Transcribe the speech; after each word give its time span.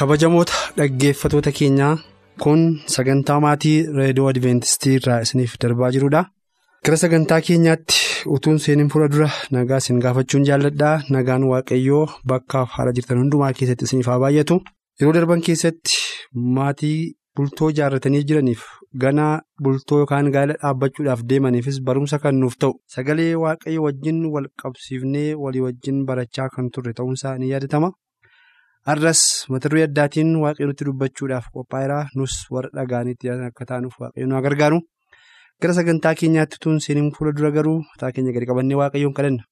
Kabajamoota 0.00 0.52
dhaggeeffatoota 0.78 1.52
keenyaa 1.60 1.94
kun 2.42 2.60
sagantaa 2.96 3.38
maatii 3.44 3.76
reediyoo 3.98 4.28
adventistii 4.32 4.94
irraa 4.98 5.18
isiniif 5.26 5.54
darbaa 5.64 5.90
jirudha 5.96 6.22
gara 6.86 6.96
sagantaa 7.02 7.40
keenyaatti 7.48 7.98
utuun 8.36 8.58
seeniin 8.64 8.88
fuula 8.94 9.08
dura 9.14 9.28
nagaa 9.56 9.78
isin 9.84 9.98
gaafachuun 10.04 10.44
jaalladhaa 10.50 10.94
nagaan 11.16 11.44
waaqayyoo 11.52 12.04
bakkaaf 12.32 12.68
haala 12.78 12.92
jirtan 12.98 13.18
hundumaa 13.22 13.52
keessatti 13.60 13.84
isiniif 13.88 14.06
haa 14.12 14.18
baay'atu. 14.24 14.60
Yeroo 15.00 15.14
darban 15.16 15.42
keessatti 15.46 15.98
maatii 16.56 16.96
bultoo 17.36 17.68
ijaarratanii 17.74 18.22
jiraniif 18.28 18.62
ganaa 19.02 19.32
bultoo 19.64 19.98
yookaan 20.02 20.30
gaa'ela 20.34 20.54
dhaabbachuudhaaf 20.62 21.20
deemaniifis 21.30 21.80
barumsa 21.86 22.18
kan 22.24 22.34
nuuf 22.40 22.56
ta'u. 22.64 22.72
Sagalee 22.94 23.32
waaqayyo 23.44 23.82
wajjin 23.86 24.18
wal 24.34 24.48
qabsiifnee 24.62 25.28
walii 25.44 25.60
wajjin 25.66 26.04
barachaa 26.08 26.48
kan 26.56 26.70
turre 26.76 26.92
ta'uunsaa 27.00 27.38
ni 27.38 27.50
yaadatama. 27.52 27.90
Har'as 28.88 29.20
mata 29.52 29.68
duree 29.68 29.84
addaatiin 29.88 30.30
waaqayyo 30.42 30.66
nutti 30.70 30.84
dubbachuudhaaf 30.88 31.46
qophaa'eera 31.54 31.98
nus 32.18 32.34
warra 32.54 32.70
dhagaanitti 32.76 33.28
akka 33.32 33.64
taanuuf 33.70 33.96
waaqayyo 34.02 34.26
nu 34.28 34.40
gargaaru 34.46 34.78
gara 35.60 35.74
sagantaa 35.78 36.14
keenyaatti 36.20 36.56
tun 36.62 36.78
seeniin 36.84 37.10
fuula 37.16 37.32
dura 37.36 37.50
garuu 37.56 37.78
mataa 37.90 38.10
keenya 38.14 38.32
gadi 38.36 38.46
qabannee 38.50 38.78
waaqayyoon 38.80 39.14
kadhanna. 39.18 39.42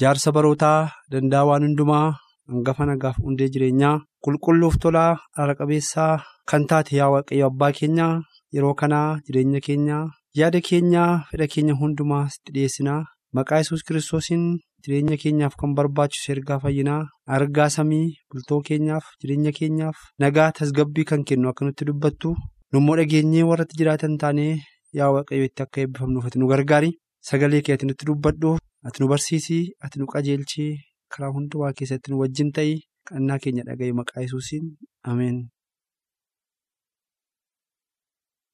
Jaarsa 0.00 0.32
barootaa 0.36 0.78
danda'a 1.12 1.44
waan 1.48 1.64
hundumaa 1.66 2.06
hangafa 2.50 2.86
nagaaf 2.90 3.16
hundee 3.24 3.48
jireenyaa 3.54 3.96
qulqulluuf 4.24 4.76
tolaa 4.82 5.12
haala 5.36 5.54
qabeessaa 5.60 6.14
kan 6.50 6.62
taate 6.70 6.92
yaa 7.00 7.10
waaqayyo 7.14 7.46
abbaa 7.50 7.72
keenyaa 7.78 8.12
yeroo 8.54 8.74
kanaa 8.80 9.08
jireenya 9.26 9.60
keenyaa 9.66 10.04
yaada 10.40 10.60
keenyaa 10.68 11.10
fedha 11.30 11.46
keenya 11.54 11.74
hundumaa 11.80 12.24
sitti 12.32 12.52
dhiyeessinaa 12.54 13.00
maqaa 13.36 13.58
yesus 13.62 13.82
kiristoosiin. 13.86 14.44
Jireenya 14.84 15.16
keenyaaf 15.22 15.54
kan 15.60 15.74
barbaachisu 15.78 16.32
ergaa 16.34 16.58
fayyinaa 16.64 17.00
argaa 17.36 17.68
samii 17.76 18.06
bultoo 18.30 18.60
keenyaaf 18.68 19.04
jireenya 19.22 19.52
keenyaaf 19.58 19.96
nagaa 20.24 20.50
tasgabbii 20.58 21.04
kan 21.10 21.24
kennu 21.30 21.48
akka 21.52 21.64
nutti 21.68 21.84
dubbattu 21.88 22.34
nummoo 22.72 22.96
dhageenyee 23.00 23.42
warratti 23.50 23.78
jiraatan 23.80 24.14
taanee 24.22 24.52
yaa 24.98 25.10
waaqayyootti 25.16 25.62
akka 25.66 25.80
eebbifamnuuf 25.84 26.26
ati 26.28 26.38
nu 26.42 26.46
gargaari 26.52 26.90
sagalee 27.30 27.62
kee 27.66 27.74
ati 27.78 27.86
nutti 27.90 28.06
dubbadhu 28.10 28.52
ati 28.90 29.02
nu 29.02 29.08
barsiisii 29.12 29.64
ati 29.88 29.98
nu 30.02 30.06
qajeelchii 30.14 30.70
karaa 31.14 31.32
hundumaa 31.36 31.72
keessatti 31.80 32.10
nu 32.12 32.20
wajjin 32.22 32.52
ta'ii 32.58 32.76
kadhannaa 33.08 33.38
keenya 33.44 33.62
dhaga'e 33.68 33.92
maqaa 34.00 34.22
yesuusiin 34.24 34.64
ameen. 35.10 35.36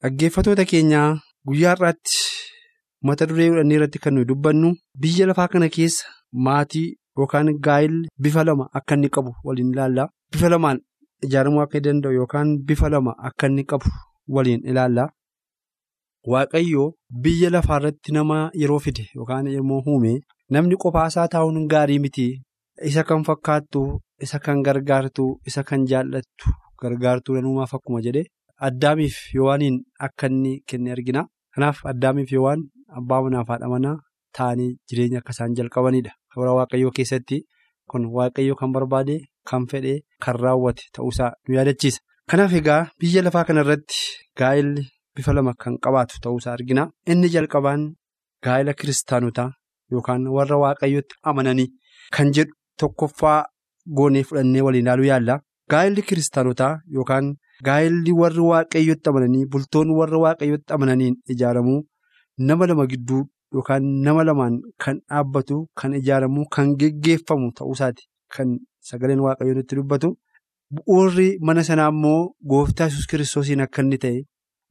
dhaggeeffatoota 0.02 0.64
keenyaa 0.70 1.08
guyyaa 1.48 1.72
har'aatti. 1.74 2.16
Mata 3.08 3.26
duree 3.28 3.48
fudhannee 3.50 3.76
irratti 3.78 3.98
kan 4.04 4.14
nuyi 4.14 4.26
dubbannu 4.30 4.68
biyya 5.04 5.26
lafaa 5.30 5.48
kana 5.52 5.68
keessa 5.76 6.04
maatii 6.46 6.88
yookaan 7.18 7.48
gaa'illi 7.66 8.08
bifa 8.22 8.44
lama 8.48 8.68
akka 8.78 8.94
inni 8.98 9.08
qabu 9.16 9.32
waliin 9.46 9.72
ilaalla. 9.74 10.04
Bifa 10.32 10.48
lamaan 10.52 10.78
ijaaramuu 11.26 11.62
akka 11.64 11.80
danda'u 11.86 12.12
yookaan 12.20 12.48
bifa 12.68 12.88
lama 12.94 13.12
akka 13.28 13.46
inni 13.50 13.64
qabu 13.72 13.88
waliin 14.36 14.62
ilaalla. 14.70 15.04
Waaqayyoo 16.32 16.92
biyya 17.22 17.50
lafaa 17.50 17.78
irratti 17.80 18.12
nama 18.16 18.38
yeroo 18.62 18.78
fide 18.84 19.04
yookaan 19.16 19.46
yommuu 19.56 19.80
uume 19.92 20.12
namni 20.56 20.76
qopaasaa 20.84 21.28
taa'uun 21.34 21.66
gaarii 21.72 21.98
miti. 22.04 22.26
Isa 22.88 23.02
kan 23.08 23.24
fakkaattu 23.28 23.82
isa 24.26 24.38
kan 24.44 24.62
gargaartu 24.66 25.24
isa 25.46 25.62
kan 25.68 25.84
jaallattu 25.90 26.52
gargaartuu 26.82 27.34
nanumaaf 27.36 27.74
akkuma 27.78 28.00
jedhe 28.06 28.22
addaamiif 28.68 29.16
yowaaniin 29.34 29.76
akka 30.06 30.26
inni 30.32 30.52
kenne 30.68 30.92
argina. 30.96 31.26
Kanaaf 31.54 31.82
addaamiif 31.92 32.32
yowaan. 32.32 32.62
Abbaa 32.98 33.20
manaaf 33.24 33.48
haadha 33.52 33.68
manaa 33.74 33.96
ta'anii 34.38 34.70
jireenya 34.88 35.18
akka 35.22 35.32
isaan 35.36 35.54
jalqabanidha. 35.58 36.12
Kabara 36.32 36.52
Waaqayyoo 36.58 36.90
keessatti 36.98 37.38
kun 37.90 38.06
Waaqayyoo 38.16 38.56
kan 38.60 38.72
barbaade 38.74 39.16
kan 39.50 39.66
fedhe 39.70 39.94
kan 40.24 40.36
raawwate 40.44 40.82
ta'uusaa 40.96 41.30
nu 41.48 41.54
yaadachiisa. 41.58 42.00
Kanaaf 42.30 42.52
egaa 42.60 42.80
biyya 43.00 43.22
lafaa 43.26 43.44
kanarratti 43.48 43.98
gaa'elli 44.40 44.82
bifa 45.16 45.32
lama 45.36 45.52
kan 45.62 45.78
qabaatu 45.84 46.20
ta'uusaa 46.24 46.52
argina. 46.56 46.88
Inni 47.12 47.28
jalqabaan 47.34 47.82
gaa'ela 48.44 48.72
kiristaanotaa 48.80 49.50
yookaan 49.92 50.22
warra 50.36 50.56
Waaqayyootti 50.64 51.14
amananii 51.30 51.68
kan 52.16 52.32
jedhu 52.36 52.52
tokkoffaa 52.80 53.38
goonee 53.96 54.22
fudhannee 54.28 54.62
waliin 54.66 54.84
ilaaluu 54.86 55.08
yaalla. 55.12 55.40
Gaa'elli 55.72 56.02
kiristaanotaa 56.08 56.72
yookaan 56.94 57.26
gaa'elli 57.66 58.12
warri 58.20 58.42
Waaqayyootti 58.50 59.08
amananii 59.10 59.44
bultoonni 59.52 59.94
warra 60.00 60.18
Waaqayyootti 60.24 60.72
amananiin 60.76 61.14
ijaaramuu. 61.34 61.80
Nama 62.38 62.66
lama 62.68 62.86
gidduu 62.92 63.22
yookaan 63.54 63.84
nama 64.04 64.24
lamaan 64.26 64.54
kan 64.84 65.00
dhaabbatu 65.08 65.56
kan 65.80 65.94
ijaaramu 66.00 66.44
kan 66.54 66.74
geggeeffamu 66.80 67.52
ta'uusaati 67.58 68.04
kan 68.36 68.48
sagaleen 68.90 69.20
waaqayyoo 69.26 69.56
nutti 69.58 69.76
dubbatu 69.78 70.08
bu'uurri 70.76 71.28
mana 71.46 71.62
sanaa 71.68 71.88
immoo 71.94 72.20
gooftaa 72.52 72.86
yesus 72.90 73.06
kiristoosiin 73.10 73.64
akka 73.66 73.82
inni 73.84 73.98
ta'e 74.04 74.22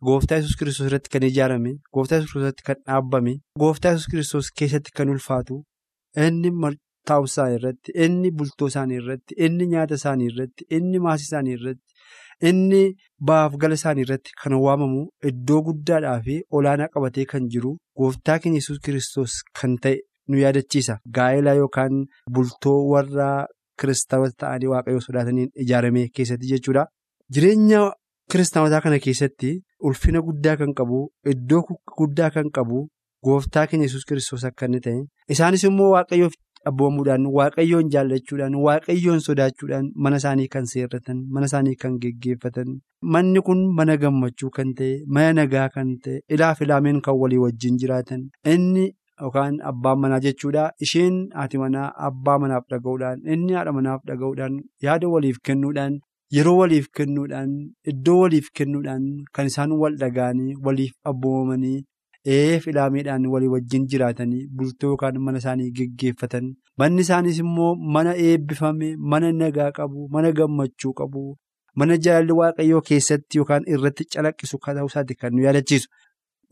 gooftaa 0.08 0.40
yesus 0.42 0.56
kiristoos 0.60 0.88
irratti 0.90 1.14
kan 1.14 1.24
ijaarame 1.30 1.72
gooftaa 1.94 2.18
yesus 2.20 2.32
kiristoos 2.32 2.44
irratti 2.48 2.68
kan 2.70 2.80
dhaabbame 2.88 3.34
gooftaa 3.64 3.92
yesus 3.94 4.08
kiristoos 4.14 4.52
keessatti 4.62 4.92
kan 4.98 5.10
ulfaatu 5.16 5.60
inni 6.26 6.52
taa'umsaa 7.10 7.48
irratti 7.58 7.94
inni 8.06 8.32
bultoo 8.38 8.68
isaanii 8.74 8.98
irratti 9.04 9.38
inni 9.46 9.68
nyaata 9.74 9.96
isaanii 10.02 10.28
irratti 10.32 10.66
inni 10.78 11.00
maasii 11.06 11.28
isaanii 11.30 11.56
irratti. 11.60 11.91
Inni 12.50 12.84
baaf 13.30 13.56
gala 13.62 13.76
isaanii 13.80 14.04
irratti 14.08 14.32
kan 14.44 14.54
waamamu 14.66 15.02
iddoo 15.30 15.60
guddaadhaa 15.68 16.20
fi 16.28 16.36
olaanaa 16.60 16.88
qabatee 16.96 17.26
kan 17.34 17.48
jiru 17.56 17.72
gooftaa 18.02 18.38
keenya 18.44 18.62
yesus 18.62 18.80
kiristoos 18.86 19.34
kan 19.62 19.76
ta'e 19.84 19.98
nu 20.30 20.38
yaadachiisa. 20.44 20.96
Gaa'elaa 21.18 21.54
yookaan 21.62 22.00
bultoo 22.34 22.78
warra 22.92 23.30
kiristaanota 23.82 24.36
ta'anii 24.46 24.72
waaqayyoo 24.74 25.04
sodaataniin 25.08 25.50
ijaarame 25.66 26.08
keessatti 26.16 26.50
jechuudha. 26.54 26.86
Jireenya 27.34 27.82
kiristaanotaa 28.32 28.82
kana 28.86 29.00
keessatti 29.06 29.52
ulfina 29.88 30.22
guddaa 30.28 30.56
kan 30.62 30.74
qabu 30.80 31.00
iddoo 31.34 31.62
guddaa 32.00 32.30
kan 32.36 32.50
qabu 32.58 32.88
gooftaa 33.26 33.68
keenya 33.70 33.86
yesus 33.90 34.06
kiristoos 34.10 34.44
akka 34.50 34.66
inni 34.70 34.80
ta'e 34.86 35.00
isaanis 35.36 35.64
immoo 35.70 35.92
waaqayyoof. 35.96 36.34
Abboomuudhaan 36.70 37.24
waaqayyoon 37.38 37.88
jaallachuudhaan 37.94 38.56
waaqayyoon 38.66 39.20
sodaachuudhaan 39.28 39.88
mana 40.06 40.18
isaanii 40.22 40.48
kan 40.56 40.66
seerratan 40.72 41.22
mana 41.38 41.46
isaanii 41.50 41.76
kan 41.84 41.96
geggeeffatan 42.04 42.76
manni 43.16 43.42
kun 43.48 43.64
mana 43.80 43.96
gammachuu 44.04 44.50
kan 44.58 44.74
ta'e 44.82 44.92
mana 45.18 45.34
nagaa 45.40 45.68
kan 45.78 45.96
ta'e 46.06 46.20
ilaaf 46.38 46.62
ilaameen 46.68 47.02
kan 47.08 47.18
walii 47.24 47.42
wajjin 47.46 47.80
jiraatan 47.84 48.22
inni 48.54 48.86
yookaan 49.22 49.58
abbaan 49.72 50.00
manaa 50.06 50.20
jechuudha 50.28 50.70
isheen 50.88 51.20
haati 51.40 51.58
manaa 51.66 51.90
abbaa 52.12 52.38
manaaf 52.46 52.64
dhaga'uudhaan 52.76 53.26
inni 53.36 53.54
haadha 53.60 53.72
manaaf 53.82 54.06
dhaga'uudhaan 54.12 54.62
yaada 54.88 55.10
waliif 55.18 55.38
kennuudhaan 55.50 56.00
yeroo 56.38 56.58
waliif 56.62 56.88
kennuudhaan 56.98 57.54
iddoo 57.92 58.20
waliif 58.24 58.48
kennuudhaan 58.60 59.08
kan 59.38 59.46
isaan 59.52 59.72
wal 59.82 59.98
dhaga'anii 60.04 60.54
waliif 60.68 60.94
abboomamanii. 61.12 61.80
Eef 62.26 62.68
ilaameedhaan 62.68 63.26
walii 63.34 63.48
wajjin 63.52 63.86
jiraatanii 63.92 64.48
bultoo 64.58 64.90
yookaan 64.90 65.18
mana 65.28 65.38
isaanii 65.42 65.72
geggeeffatan 65.78 66.50
manni 66.78 67.02
isaaniis 67.06 67.40
immoo 67.44 67.70
mana 67.96 68.14
eebbifame 68.26 68.90
mana 69.14 69.32
nagaa 69.38 69.72
qabu 69.78 70.08
mana 70.16 70.32
gammachuu 70.40 70.92
qabu 71.00 71.24
mana 71.82 71.98
jaalalli 72.08 72.34
waaqayyoo 72.40 72.82
keessatti 72.90 73.38
yookaan 73.42 73.64
irratti 73.76 74.06
calaqqisu 74.16 74.60
ta'uusaati 74.66 75.16
kan 75.22 75.34
nu 75.36 75.44
yaadachiisu. 75.46 75.88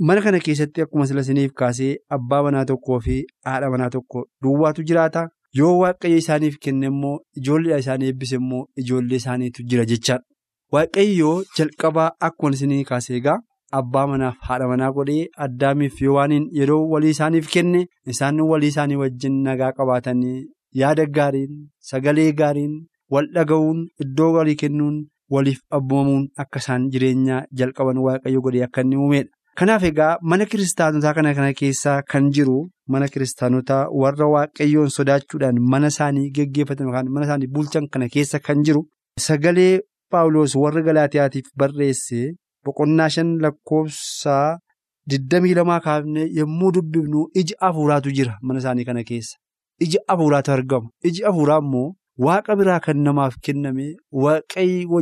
Mana 0.08 0.22
kana 0.22 0.40
keessatti 0.46 0.82
akkuma 0.82 1.06
silasiniif 1.08 1.52
kaasee 1.62 1.92
abbaa 2.18 2.42
manaa 2.44 2.66
tokkoo 2.72 3.00
fi 3.08 3.18
haadha 3.46 3.70
manaa 3.74 3.90
tokko 3.96 4.24
duwwaatu 4.44 4.84
jiraata 4.92 5.24
yoo 5.60 5.74
waaqayyo 5.82 6.18
isaaniif 6.24 6.58
kenne 6.66 6.88
immoo 6.94 7.18
ijoollee 7.42 7.80
isaanii 7.84 8.08
eebbise 8.14 8.36
immoo 8.42 8.64
ijoollee 8.84 9.16
isaaniitu 9.24 9.64
jira 9.74 9.86
jechaadha. 9.92 10.24
Waaqayyoo 10.74 11.36
jalqabaa 11.58 12.10
akkuma 12.30 12.54
isinii 12.58 12.84
kaasee 12.92 13.18
egaa. 13.22 13.38
Abbaa 13.78 14.06
manaaf 14.12 14.38
haadha 14.48 14.68
manaa 14.72 14.92
godhee 14.98 15.28
addaamiif 15.46 16.02
yowaaniin 16.06 16.46
yeroo 16.60 16.84
walii 16.94 17.10
isaaniif 17.16 17.50
kenne 17.56 17.82
isaan 18.14 18.40
walii 18.52 18.68
isaanii 18.74 18.96
wajjin 19.02 19.36
nagaa 19.48 19.72
qabaatanii 19.80 20.38
yaada 20.82 21.06
gaariin 21.18 21.54
sagalee 21.90 22.32
gaariin 22.40 22.74
wal 23.16 23.28
dhaga'uun 23.36 23.84
iddoo 24.06 24.32
walii 24.38 24.56
kennuun 24.62 24.96
waliif 25.36 25.60
abboomamuun 25.80 26.26
akka 26.46 26.60
isaan 26.64 26.90
jireenya 26.96 27.44
jalqaban 27.62 27.98
waaqayyo 28.08 28.42
godhee 28.48 28.64
akka 28.68 28.82
inni 28.88 28.98
uumedha. 29.04 29.30
Kanaaf 29.60 29.84
egaa 29.92 30.12
mana 30.32 30.46
kiristaanotaa 30.52 31.14
kana 31.20 31.34
kana 31.38 31.54
keessaa 31.62 32.02
kan 32.12 32.30
jiru 32.36 32.58
mana 32.94 33.08
kiristaanotaa 33.14 33.82
warra 34.02 34.28
waaqayyoon 34.34 34.90
sodaachuudhaan 34.98 35.60
mana 35.72 35.88
isaanii 35.94 36.30
geggeeffatan 36.38 36.88
yookaan 36.88 37.10
mana 37.16 37.26
isaanii 37.30 37.48
bulchan 37.56 37.88
kana 37.94 38.08
keessa 38.14 38.40
kan 38.50 38.64
jiru 38.70 38.82
sagalee 39.28 39.74
paawuloos 40.12 40.56
warra 40.64 40.82
galaatiyaatiif 40.88 41.48
barreesse 41.60 42.22
boqonnaa 42.66 43.10
shan 43.16 43.30
lakkoofsaa 43.46 44.58
digdamii 45.12 45.54
lamaa 45.60 45.80
kaafnee 45.86 46.28
yommuu 46.40 46.72
dubbifnu 46.76 47.28
iji 47.42 47.56
afuuraatu 47.68 48.12
jira 48.18 48.38
mana 48.42 48.60
isaanii 48.64 48.86
kana 48.90 49.04
keessa. 49.04 49.38
Iji 49.86 49.98
afuuraatu 50.14 50.52
argama. 50.52 50.90
Iji 51.04 51.24
afuuraa 51.30 51.60
immoo 51.64 51.88
waaqa 52.26 52.56
biraa 52.60 52.80
kan 52.86 52.98
namaaf 53.08 53.36
kenname 53.48 53.86
waaqayyo 54.24 55.02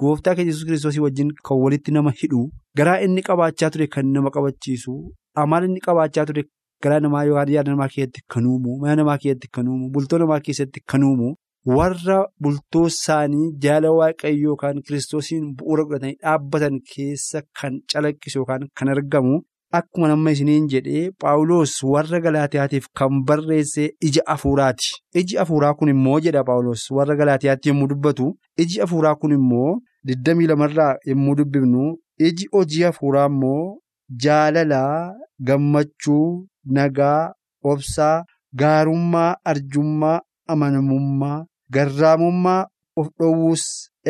gooftaa 0.00 0.34
keenya 0.36 0.50
yesus 0.52 0.64
kiristoosii 0.68 1.00
wajjin 1.06 1.30
kan 1.48 1.58
walitti 1.64 1.92
nama 1.96 2.10
hidhu 2.20 2.42
garaa 2.76 3.00
inni 3.06 3.22
qabaachaa 3.28 3.70
ture 3.76 3.86
kan 3.94 4.06
nama 4.16 4.30
qabachiisu 4.34 4.94
amaala 5.42 5.66
inni 5.70 5.80
qabaachaa 5.86 6.26
ture 6.30 6.44
garaa 6.84 7.00
namaa 7.04 7.24
yaada 7.24 7.62
namaa 7.70 7.88
keessatti 7.94 8.20
kan 8.34 8.46
uumu 8.50 8.76
mana 8.82 8.96
namaa 9.00 9.16
keessatti 9.22 9.48
kan 9.58 9.68
uumu 9.68 9.88
bultoo 9.94 10.18
namaa 10.24 10.40
keessatti 10.48 10.80
kan 10.92 11.02
uumu 11.08 11.30
warra 11.76 12.18
bultoo 12.42 12.86
isaanii 12.92 13.46
jaala 13.64 13.90
waaqayyoo 13.98 14.50
yookaan 14.50 14.82
kiristoosiin 14.86 15.46
bu'uura 15.58 15.84
godhatanii 15.88 16.16
dhaabbatan 16.22 16.76
keessa 16.92 17.42
kan 17.60 17.78
calaqqisu 17.92 18.38
yookaan 18.40 18.68
kan 18.80 18.88
argamu. 18.94 19.38
Akkuma 19.78 20.08
nama 20.08 20.30
isiniin 20.34 20.68
jedhee 20.72 21.10
Paawuloos 21.22 21.72
warra 21.94 22.20
Galaatiyaatiif 22.26 22.86
kan 22.98 23.18
barreesse 23.30 23.90
ija 24.08 24.22
afuuraati. 24.34 24.94
Iji 25.20 25.36
afuuraa 25.42 25.74
kun 25.80 25.88
immoo 25.94 26.20
jedha 26.26 26.44
Paawuloos 26.50 26.84
warra 26.98 27.16
Galaatiyaatti 27.20 27.68
yommuu 27.72 27.88
dubbatu 27.90 28.28
iji 28.64 28.80
afuuraa 28.84 29.14
kun 29.24 29.32
immoo 29.38 29.74
22 30.12 30.70
irraa 30.70 30.94
yommuu 31.10 31.34
dubbifnu 31.40 31.84
iji 32.28 32.46
hojii 32.54 32.84
afuuraa 32.90 33.26
immoo 33.32 33.76
jaalalaa, 34.24 35.12
gammachuu, 35.48 36.46
nagaa, 36.76 37.32
obsaa, 37.72 38.24
gaarummaa, 38.60 39.36
arjummaa, 39.44 40.20
amanamummaa, 40.52 41.44
garraamummaa, 41.76 42.66
of 42.96 43.08
dhowwuus 43.18 43.64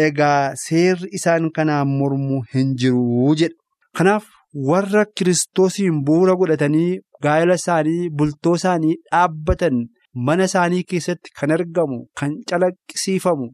egaa 0.06 0.55
seerri 0.64 1.08
isaan 1.20 1.50
kanaan 1.56 1.88
mormu 2.00 2.43
hin 2.55 2.75
jiru 2.82 3.34
jedha. 3.43 3.56
Kanaaf. 3.99 4.26
warra 4.69 5.05
kiristoosiin 5.16 5.96
bu'uura 6.06 6.34
godhatanii 6.40 7.00
gaa'ela 7.25 7.55
isaanii 7.60 8.08
bultoo 8.19 8.55
isaanii 8.60 8.94
dhaabbatan 9.10 9.82
mana 10.28 10.46
isaanii 10.50 10.82
keessatti 10.93 11.34
kan 11.40 11.52
argamu 11.56 11.99
kan 12.20 12.32
calaqqisiifamu 12.50 13.49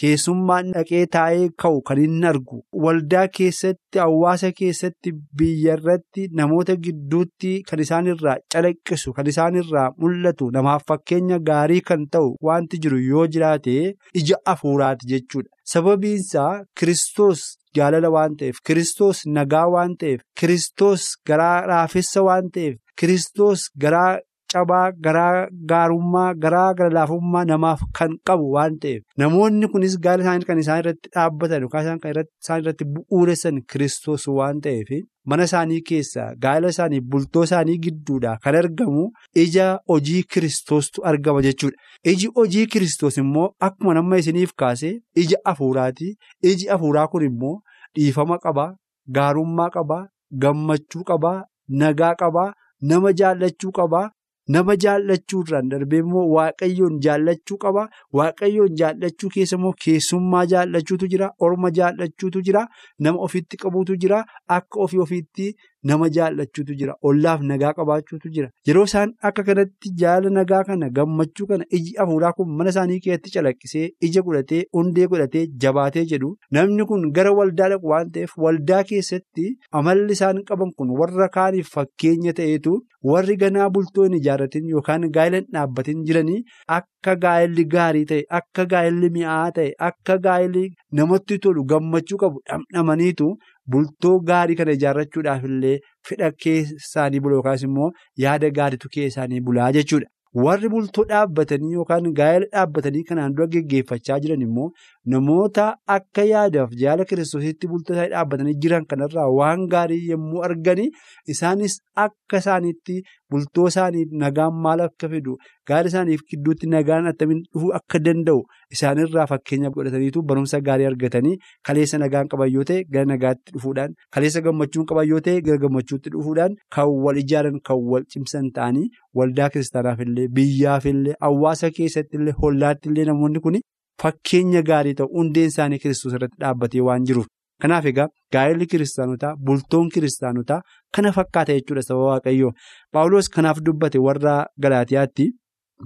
keessummaan 0.00 0.72
dhaqee 0.76 1.02
taa'ee 1.16 1.48
ka'u 1.64 1.80
kan 1.90 2.00
inni 2.06 2.28
argu 2.32 2.58
waldaa 2.86 3.26
keessatti 3.38 4.02
hawaasa 4.04 4.50
keessatti 4.60 5.12
biyyarratti 5.42 6.28
namoota 6.40 6.76
gidduutti 6.86 7.52
kan 7.70 7.84
isaanirraa 7.86 8.36
calaqqisu 8.54 9.14
kan 9.20 9.30
isaanirraa 9.34 9.86
mul'atu 10.02 10.50
namaaf 10.58 10.88
fakkeenya 10.92 11.38
gaarii 11.50 11.80
kan 11.92 12.08
ta'u 12.16 12.34
wanti 12.50 12.82
jiru 12.86 13.00
yoo 13.10 13.26
jiraate 13.36 13.78
ija 14.22 14.42
afuuraati 14.54 15.10
jechuudha 15.14 15.50
sababiinsaa 15.74 16.52
kiristoos. 16.80 17.40
jaalala 17.76 18.08
waan 18.14 18.32
ta'eef 18.40 18.56
kiristoos 18.66 19.18
nagaa 19.36 19.66
waan 19.74 19.92
ta'eef 20.00 20.20
kiristoos 20.40 21.02
garaa 21.28 21.56
raafessa 21.70 22.22
waan 22.28 22.46
ta'eef 22.54 22.76
kiristoos 23.00 23.64
garaa 23.82 24.12
cabaa 24.52 24.84
garaa 25.06 25.46
gaarummaa 25.70 26.28
garaa 26.44 26.68
gara 26.78 26.90
laafummaa 26.96 27.44
namaaf 27.50 27.80
kan 27.98 28.16
qabu 28.30 28.46
waan 28.54 28.78
ta'eef 28.84 29.02
namoonni 29.22 29.68
kunis 29.74 29.96
gaala 30.06 30.22
isaanii 30.24 30.46
kan 30.50 30.58
isaan 30.64 30.80
irratti 30.82 31.10
dhaabbatan 31.16 31.62
yookaan 31.66 31.84
isaan 31.86 32.60
irratti 32.64 32.84
bu'uuressan 32.94 33.60
kiristoos 33.72 34.26
waan 34.38 34.60
ta'eef 34.66 34.90
mana 35.32 35.44
isaanii 35.50 35.80
keessaa 35.90 36.28
gaala 36.46 36.68
isaanii 36.74 37.00
bultoo 37.14 37.42
isaanii 37.48 37.78
gidduudhaa 37.86 38.36
kan 38.44 38.56
argamu 38.62 39.04
ija 39.44 39.66
hojii 39.92 40.22
kiristoostu 40.34 41.04
argama 41.12 41.42
jechuudha. 41.46 41.76
Iji 42.10 42.28
hojii 42.36 42.66
kiristoos 42.72 43.16
immoo 43.22 43.48
akkuma 43.66 43.94
nama 43.98 44.16
isiniif 44.22 44.52
kaase 44.62 44.90
ija 45.22 45.38
afuuraati. 45.52 46.08
Iji 46.50 46.68
afuuraa 46.74 47.06
kun 47.12 47.24
immoo 47.30 47.56
dhiifama 47.96 48.38
qabaa, 48.44 48.70
gaarummaa 49.16 49.68
qabaa, 49.76 50.04
gammachuu 50.42 51.04
qabaa, 51.10 51.38
nagaa 51.82 52.14
qabaa, 52.22 52.52
nama 52.90 53.12
jaallachuu 53.20 53.72
qabaa. 53.80 54.08
Nama 54.54 54.74
jaallachuurraan 54.82 55.66
darbee 55.70 55.98
immoo 56.02 56.22
waaqayyoon 56.34 56.94
jaallachuu 57.06 57.58
qaba. 57.64 57.82
Waaqayyoon 58.18 58.76
jaallachuu 58.80 59.28
keessa 59.34 59.56
immoo 59.58 59.72
keessummaa 59.84 60.44
jaallachuutu 60.52 61.08
jira. 61.14 61.28
Orma 61.48 61.70
jaallachuutu 61.78 62.42
jira. 62.48 62.62
Nama 63.06 63.18
ofitti 63.28 63.60
qabuutu 63.64 63.96
jira. 64.04 64.22
Akka 64.58 64.80
ofii 64.86 65.02
ofiitti 65.06 65.48
nama 65.90 66.08
jaallachuutu 66.16 66.74
jira. 66.80 66.94
Ollaaf 67.10 67.40
nagaa 67.50 67.72
qabaachuutu 67.78 68.30
jira. 68.36 68.48
Yeroo 68.68 68.84
isaan 68.90 69.12
akka 69.30 69.42
kanatti 69.48 69.92
jaala 70.02 70.30
nagaa 70.38 70.62
kana 70.70 70.88
gammachuu 70.98 71.46
kana 71.52 71.64
iji 71.78 71.94
afuuraa 72.04 72.32
kun 72.38 72.50
mana 72.58 72.70
isaanii 72.74 73.00
keessatti 73.06 73.34
calaqqisee 73.36 73.86
ija 74.08 74.22
godhatee 74.28 74.62
hundee 74.78 75.06
godhatee 75.14 75.46
jabaatee 75.64 76.04
jedhu 76.12 76.30
namni 76.58 76.86
kun 76.92 77.08
gara 77.18 77.32
waldaa 77.40 77.68
dhaqu 77.74 77.88
waan 77.94 78.10
ta'eef 78.18 78.36
waldaa 78.46 78.82
keessatti 78.92 79.48
amalli 79.82 80.12
isaan 80.18 80.42
qaban 80.52 80.72
kun 80.78 80.94
warra 81.00 81.28
kaaniif 81.38 81.70
fakkeenya 81.78 82.32
ta'eetu 82.40 82.76
warri 83.12 83.36
ganaa 83.42 83.68
bultoo 83.76 84.04
hin 84.08 84.16
ijaarratin 84.20 84.68
yookaan 84.74 85.08
gaa'ela 85.18 85.40
hin 85.42 85.46
dhaabbatin 85.58 86.02
jiranii 86.08 86.40
akka 86.78 87.14
gaa'elli 87.26 87.64
gaarii 87.76 88.04
ta'e 88.12 88.24
akka 88.40 88.64
gaa'elli 88.72 89.10
mi'aa 89.18 89.44
ta'e 89.60 89.68
akka 89.90 90.16
gaa'elli 90.26 90.64
namatti 91.00 91.38
tolu 91.46 91.64
gammachuu 91.74 92.18
qabu 92.24 92.42
dhamdhamaniitu. 92.50 93.28
Bultoo 93.72 94.18
gaarii 94.28 94.56
kana 94.60 94.72
ijaarrachuudhaaf 94.78 95.44
illee 95.48 95.78
fedha 96.10 96.30
keessaanii 96.44 97.20
bula 97.24 97.34
yookaas 97.40 97.62
immoo 97.70 97.90
yaada 98.26 98.50
gaariitu 98.60 98.88
keessaanii 98.94 99.40
bulaa 99.48 99.72
jechuudha. 99.78 100.06
Warri 100.44 100.68
bultoo 100.72 101.04
dhaabbatanii 101.10 101.70
yookaan 101.76 102.06
gaa'ela 102.16 102.46
dhaabbatanii 102.54 103.02
kanaan 103.10 103.34
dura 103.36 103.46
geggeeffachaa 103.54 104.18
jiran 104.24 104.42
immoo 104.46 104.66
namoota 105.14 105.64
akka 105.94 106.24
yaadaaf 106.30 106.74
jaala 106.82 107.04
kiristoositti 107.12 107.70
bultoo 107.70 107.94
isaanii 107.96 108.10
dhaabbatanii 108.14 108.54
jiran 108.64 108.84
kanarraa 108.90 109.24
waan 109.38 109.64
gaarii 109.74 110.00
yommuu 110.10 110.42
arganii 110.48 110.88
isaanis 111.34 111.78
akka 112.04 112.42
isaaniitti 112.44 112.98
bultoo 113.32 113.66
isaaniif 113.72 114.12
nagaan 114.22 114.54
maal 114.66 114.80
akka 114.86 115.08
fidu 115.14 115.34
gaa'ela 115.70 115.88
isaaniif 115.92 116.20
gidduutti 116.32 116.66
nagaan 116.74 117.06
attamiin 117.10 117.40
dhufuu 117.52 117.70
akka 117.78 117.98
danda'u 118.06 118.40
isaanirraa 118.76 119.26
fakkeenya 119.32 119.70
godhataniitu 119.76 120.22
barumsa 120.32 120.60
gaarii 120.68 120.86
argatanii 120.90 121.36
kaleessa 121.70 121.98
nagaan 122.04 122.28
qaban 122.34 122.52
yoo 122.56 122.64
ta'e 122.72 122.80
gara 122.96 123.06
nagaatti 123.12 123.52
dhufuudhaan 123.56 123.94
kaleessa 124.18 124.40
gammachuun 124.48 124.86
qaban 124.92 125.08
yoo 125.12 125.20
ta'e 125.30 125.40
gara 125.48 125.58
gammachuutti 125.66 126.10
dhufuudhaan 126.18 126.56
kan 126.78 126.94
wal 127.06 127.22
ijaaran 127.24 127.60
kan 127.70 127.84
wal 127.94 128.04
cimsan 128.16 128.50
ta'anii 128.60 128.86
waldaa 129.20 129.48
kiristaanaaf 129.56 130.00
illee 130.08 130.28
biyyaaf 130.40 130.86
illee 130.94 131.16
hawaasa 131.26 131.70
keessatti 131.80 132.16
illee 132.22 132.36
hollaatti 132.44 132.88
illee 132.94 133.04
namoonni 133.12 133.40
kun 133.48 133.58
fakkeenya 134.02 134.62
gaarii 134.70 134.94
ta'u 135.00 135.08
hundeen 135.18 135.50
isaanii 135.52 135.78
kiristoos 135.84 136.14
irratti 136.18 136.36
dhaabbatee 136.42 136.80
waan 136.88 137.04
jiruuf. 137.10 137.26
Kanaaf 137.62 137.86
egaa 137.90 138.08
gaa'elli 138.34 138.66
kiristaanotaa 138.72 139.32
bultoon 139.46 139.88
kiristaanotaa 139.94 140.60
kana 140.96 141.12
fakkaata 141.16 141.56
jechuudha 141.58 141.82
sababa 141.88 142.10
waaqayyoo. 142.12 142.52
Paawuloos 142.92 143.28
kanaaf 143.36 143.58
dubbate 143.68 143.98
warra 144.08 144.34
Galaatiyaatti 144.66 145.26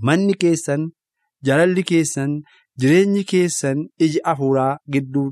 manni 0.09 0.35
keessan 0.45 0.89
jaalalli 1.49 1.83
keessan 1.93 2.35
jireenyi 2.83 3.25
keessan 3.33 3.87
iji 4.07 4.21
afuuraa 4.35 4.73
gidduu 4.97 5.27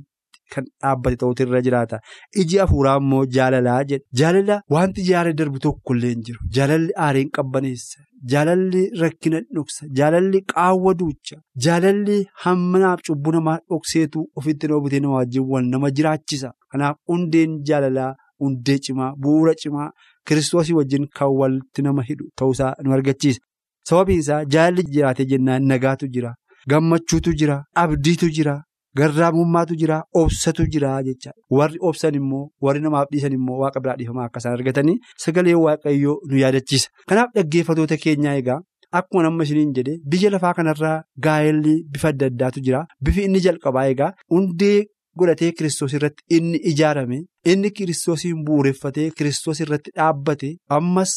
kan 0.54 0.64
dhaabbate 0.82 1.16
ta'utu 1.22 1.42
irra 1.46 1.60
jiraata. 1.66 1.98
Iji 2.42 2.60
afuuraa 2.64 2.96
immoo 3.02 3.24
jaalalaa 3.36 3.80
jedha. 3.90 4.04
Jaalala 4.20 4.60
wanti 4.76 5.02
jaalala 5.10 5.32
darbu 5.40 5.58
tokkollee 5.66 6.10
hin 6.14 6.22
jiru. 6.28 6.40
Jaalalli 6.58 6.92
aariin 7.06 7.30
qabbaneessa. 7.38 7.98
Jaalalli 8.32 8.82
rakkina 9.02 9.40
dhoksa. 9.56 9.86
Jaalalli 10.00 10.40
qaawwa 10.54 10.94
duucha. 11.02 11.36
Jaalalli 11.66 12.16
hammanaaf 12.44 13.00
cubbuu 13.08 13.32
namaa 13.36 13.58
dhokseetu 13.70 14.24
ofitti 14.42 14.66
dhoobitee 14.72 15.00
nama 15.04 15.14
wajjin 15.20 15.46
wal 15.52 15.64
nama 15.74 15.90
jiraachisa. 16.00 16.52
Kanaaf 16.72 16.96
hundeen 17.12 17.60
jaalalaa 17.70 18.10
hundee 18.44 18.78
cimaa 18.88 19.12
bu'uura 19.22 19.54
cimaa 19.62 19.90
kiristoosii 20.28 20.74
wajjin 20.80 21.06
kan 21.20 21.28
walitti 21.40 21.82
nama 21.86 22.02
hidhu 22.10 22.28
ta'uusaa 22.42 22.74
nu 22.84 22.92
argachiisa. 22.98 23.40
Sababiin 23.88 24.18
isaa 24.24 24.44
jaalalli 24.54 24.82
jiraatee 24.94 25.26
jennaan 25.32 25.66
nagaatu 25.72 26.06
jira 26.16 26.34
gammachuutu 26.70 27.32
jira 27.42 27.56
abdiitu 27.82 28.28
jira. 28.38 28.54
Garraamummaatu 28.98 29.76
jira 29.80 29.96
obsatu 30.20 30.64
jira 30.74 30.90
jecha 31.08 31.32
warri 31.58 31.78
obsan 31.90 32.14
immoo 32.20 32.42
warri 32.66 32.80
namaaf 32.86 33.08
dhiisan 33.12 33.32
immoo 33.38 33.58
waaqa 33.62 33.80
biraa 33.84 33.96
dhiifamaa 34.00 34.24
akka 34.28 34.38
isaan 34.42 34.56
argatanii 34.58 34.96
sagalee 35.24 35.54
waaqayyoo 35.64 36.16
nu 36.30 36.36
yaadachiisa. 36.42 36.88
Kanaaf 37.08 37.30
dhaggeeffatoota 37.36 37.96
keenyaa 38.04 38.34
egaa 38.42 38.58
akkuma 39.00 39.22
nama 39.26 39.44
isiniin 39.48 39.74
jedhe 39.78 39.94
biyya 40.14 40.30
lafaa 40.34 40.54
kanarraa 40.58 40.96
gaa'elli 41.26 41.74
bifa 41.96 42.08
adda 42.14 42.26
addaatu 42.32 42.60
jira 42.68 42.80
bifi 43.08 43.24
inni 43.28 43.40
jalqabaa 43.46 43.84
egaa 43.92 44.10
hundee 44.34 44.78
godhatee 45.22 45.50
kiristoos 45.58 45.92
irratti 45.98 46.24
inni 46.38 46.58
ijaarame 46.72 47.18
inni 47.52 47.70
kiristoosiin 47.76 48.42
bu'uureffatee 48.48 49.10
kiristoos 49.20 49.60
irratti 49.66 49.90
dhaabbate 50.00 50.50
ammas 50.78 51.12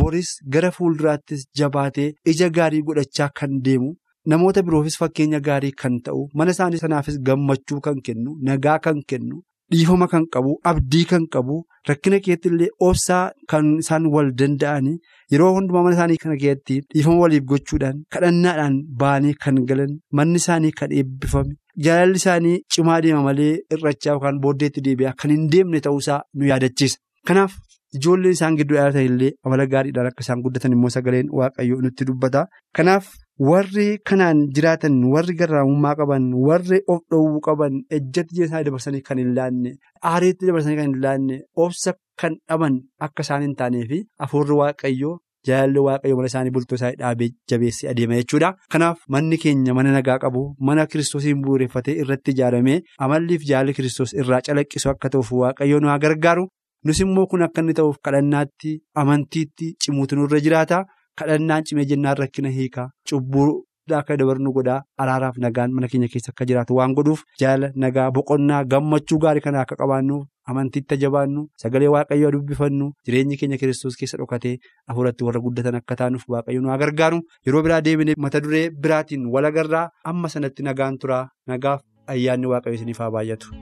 boris 0.00 0.30
gara 0.54 0.70
fuulduraattis 0.76 1.42
jabaatee 1.62 2.08
ija 2.34 2.48
gaarii 2.60 2.82
godhachaa 2.88 3.28
kan 3.40 3.58
deemu. 3.66 3.90
Namoota 4.30 4.62
biroofis 4.66 4.98
fakkeenya 5.00 5.40
gaarii 5.48 5.72
kan 5.82 5.96
ta'u 6.08 6.20
mana 6.40 6.50
isaanii 6.56 6.78
sanaafis 6.82 7.18
gammachuu 7.28 7.80
kan 7.86 8.00
kennu 8.08 8.36
nagaa 8.48 8.78
kan 8.84 9.00
kennu 9.12 9.40
dhiifama 9.72 10.06
kan 10.12 10.24
qabu 10.34 10.52
abdii 10.70 11.04
kan 11.12 11.24
qabu 11.34 11.56
rakkina 11.88 12.20
keessatti 12.26 12.48
illee 12.52 12.68
obsaa 12.88 13.22
kan 13.52 13.72
isaan 13.84 14.06
wal 14.14 14.30
danda'anii 14.42 14.94
yeroo 15.34 15.50
hundumaa 15.56 15.82
mana 15.86 15.94
isaanii 15.98 16.16
kana 16.24 16.36
keessatti 16.44 16.78
dhiifama 16.94 17.18
waliif 17.24 17.44
gochuudhaan 17.52 18.04
kadhannaadhaan 18.16 18.76
ba'anii 19.02 19.34
kan 19.46 19.58
galan 19.72 19.92
manni 20.20 20.38
isaanii 20.44 20.72
kan 20.80 20.92
eebbifame 21.00 21.54
jaalalli 21.86 22.20
isaanii 22.22 22.56
cimaa 22.76 23.00
deema 23.06 23.22
malee 23.28 23.52
irrachaa 23.76 24.12
yookaan 24.14 24.40
booddeetti 24.46 24.80
deebi'aa 24.88 25.14
kan 25.24 25.30
hin 25.36 25.48
deemne 25.56 25.80
ta'uusaa 25.86 26.20
nu 26.34 26.46
yaadachiisa. 26.52 26.98
Kanaaf 27.28 27.52
ijoolleen 27.96 28.32
isaan 28.36 28.56
gidduu 28.58 28.76
dhalatan 28.78 29.04
illee 29.10 29.32
amala 29.46 29.66
gaariidhaan 29.74 30.06
akka 30.10 30.22
isaan 30.26 30.42
guddatan 30.44 30.72
immoo 30.76 30.90
sagaleen 30.96 31.28
waaqayyoo 31.38 31.80
nutti 31.86 32.04
dubbata. 32.08 32.44
Kanaaf 32.76 33.08
warri 33.38 33.98
kanaan 34.04 34.48
jiraatan 34.54 35.00
warri 35.14 35.34
garraamummaa 35.40 35.94
qaban 35.96 36.32
warri 36.46 36.80
of 36.88 37.00
dhowwuu 37.10 37.40
qaban 37.46 37.82
ejjatti 37.96 38.34
jireenya 38.36 38.48
isaanii 38.60 38.66
dabarsanii 38.68 39.02
kan 39.08 39.18
hin 39.18 39.34
laanne 39.38 39.72
aareetti 40.12 40.46
dabarsanii 40.50 40.76
kan 40.80 40.86
hin 40.92 41.00
laanne 41.04 41.40
obsa 41.64 41.94
kan 42.22 42.36
dhaban 42.48 42.76
akka 43.06 43.22
isaan 43.26 43.42
hin 43.46 43.54
taanee 43.62 43.84
fi 43.92 43.98
hafuurri 44.24 44.54
waaqayyoo 44.60 45.14
jaalalli 45.48 45.80
waaqayyoo 45.88 46.16
mana 46.20 46.26
isaanii 46.32 46.50
bultoo 46.58 46.76
isaanii 46.80 46.98
dhaabee 47.02 47.30
jabeessee 47.50 47.88
adeema 47.92 48.14
jechuudha. 48.20 48.54
Kanaaf 48.72 48.98
manni 49.08 49.38
keenya 49.44 49.74
mana 49.74 49.92
nagaa 49.96 50.18
qabu 50.24 50.42
mana 50.68 50.86
kiristoosiin 50.86 51.42
bu'uureffatee 51.44 51.96
irratti 52.04 52.30
ijaaramee 52.36 52.80
amalliif 53.06 53.42
jaalalli 53.50 53.74
kiristoos 53.78 54.12
irraa 54.22 54.40
calaqqisu 54.48 54.90
akka 54.94 55.08
ta'uuf 55.16 55.32
waaqayyoo 55.42 55.80
nu 55.80 55.98
gargaaru. 56.06 56.46
Nus 56.84 57.00
immoo 57.00 57.26
kun 57.30 57.42
akka 57.46 57.60
inni 57.62 57.74
ta'uuf 57.80 57.98
kadhannaatti 58.06 58.78
amantiitti 59.02 59.74
cimuutu 59.84 60.16
nurra 60.20 60.40
jiraata. 60.46 60.84
Kadhannaan 61.20 61.64
cimee 61.68 61.84
jennaan 61.90 62.16
rakkina 62.22 62.48
hiikaa 62.58 62.88
cubbuu 63.10 63.50
akka 63.98 64.16
dabarnu 64.20 64.52
godhaa 64.56 64.80
araaraaf 65.04 65.36
nagaan 65.44 65.72
mana 65.76 65.88
keenya 65.92 66.08
keessa 66.12 66.30
akka 66.32 66.44
jiraatu 66.50 66.76
waan 66.78 66.94
godhuuf 66.98 67.22
jaalala 67.40 67.68
nagaa 67.84 68.06
boqonnaa 68.18 68.60
gammachuu 68.74 69.18
gaarii 69.24 69.42
kana 69.46 69.60
akka 69.64 69.76
qabaannuuf 69.80 70.22
amantiitti 70.52 70.96
jabaannu 71.02 71.42
sagalee 71.62 71.90
waaqayyoo 71.94 72.30
dubbifannu 72.36 72.86
jireenyi 73.08 73.36
keenya 73.42 73.58
kiristoos 73.62 73.96
keessa 74.02 74.16
dhokatee 74.22 74.54
hafuuratti 74.88 75.24
warra 75.28 75.40
guddatan 75.48 75.74
akka 75.80 75.96
taanuuf 76.02 76.24
waaqayyo 76.36 76.60
nu 76.64 76.68
haa 76.72 76.78
gargaaru 76.84 77.20
yeroo 77.48 77.62
biraa 77.68 77.80
deebinee 77.90 78.14
mata 78.26 78.40
duree 78.46 78.64
biraatiin 78.86 79.26
wal 79.36 79.44
agarraa 79.50 79.84
amma 80.14 80.28
sanatti 80.36 80.62
nagaan 80.70 80.98
turaa 81.04 81.24
nagaaf 81.52 81.82
ayyaanni 82.16 82.46
waaqayyo 82.54 82.76
isiniif 82.80 82.98
haa 83.04 83.10
baay'atu. 83.18 83.52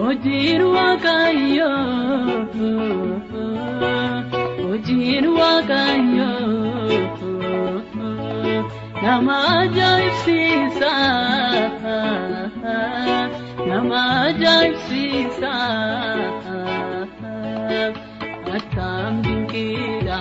Hojiin 0.00 0.62
waaqayyoo 0.74 1.78
hojiin 4.62 5.26
waaqayyoo 5.38 6.98
nama 9.02 9.36
ajaa'ibsiisa 9.60 10.92
nama 13.68 14.00
ajaa'ibsiisa 14.26 15.52
akkam 18.58 19.12
dinqiidha 19.24 20.18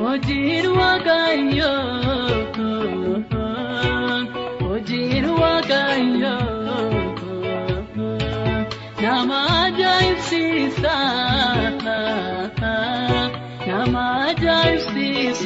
hojiin 0.00 0.66
waaqayyoo 0.78 2.41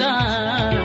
ajaa'ibsiisa 0.01 0.76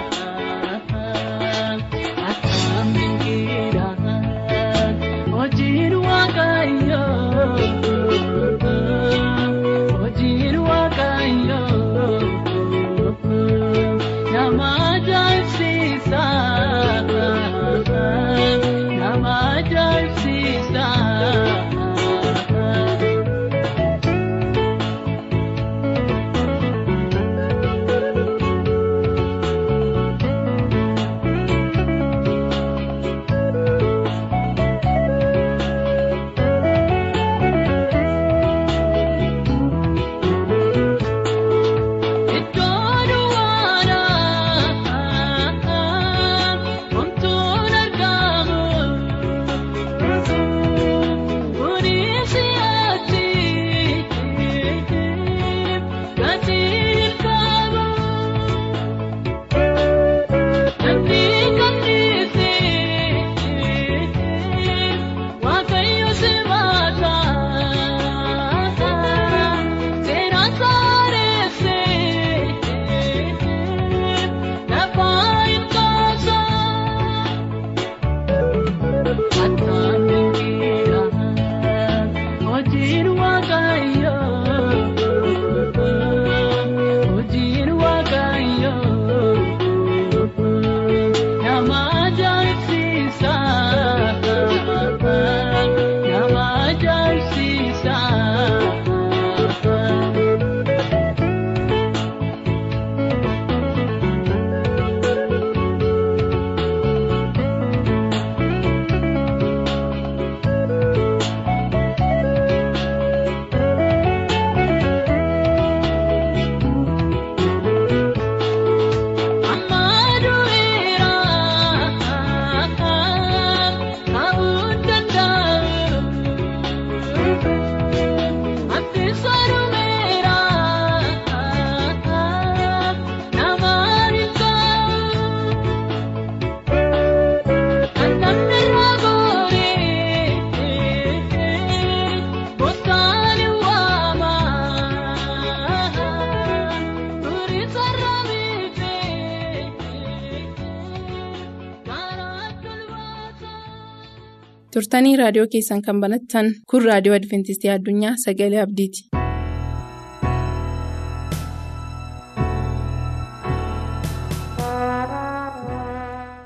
turtanii 154.91 155.11
raadiyoo 155.19 155.47
keessan 155.53 155.81
kan 155.85 156.01
banattan 156.03 156.49
kun 156.73 156.83
raadiyoo 156.89 157.15
adventistii 157.19 157.71
addunyaa 157.75 158.13
sagalee 158.25 158.61
abdiiti. 158.65 159.05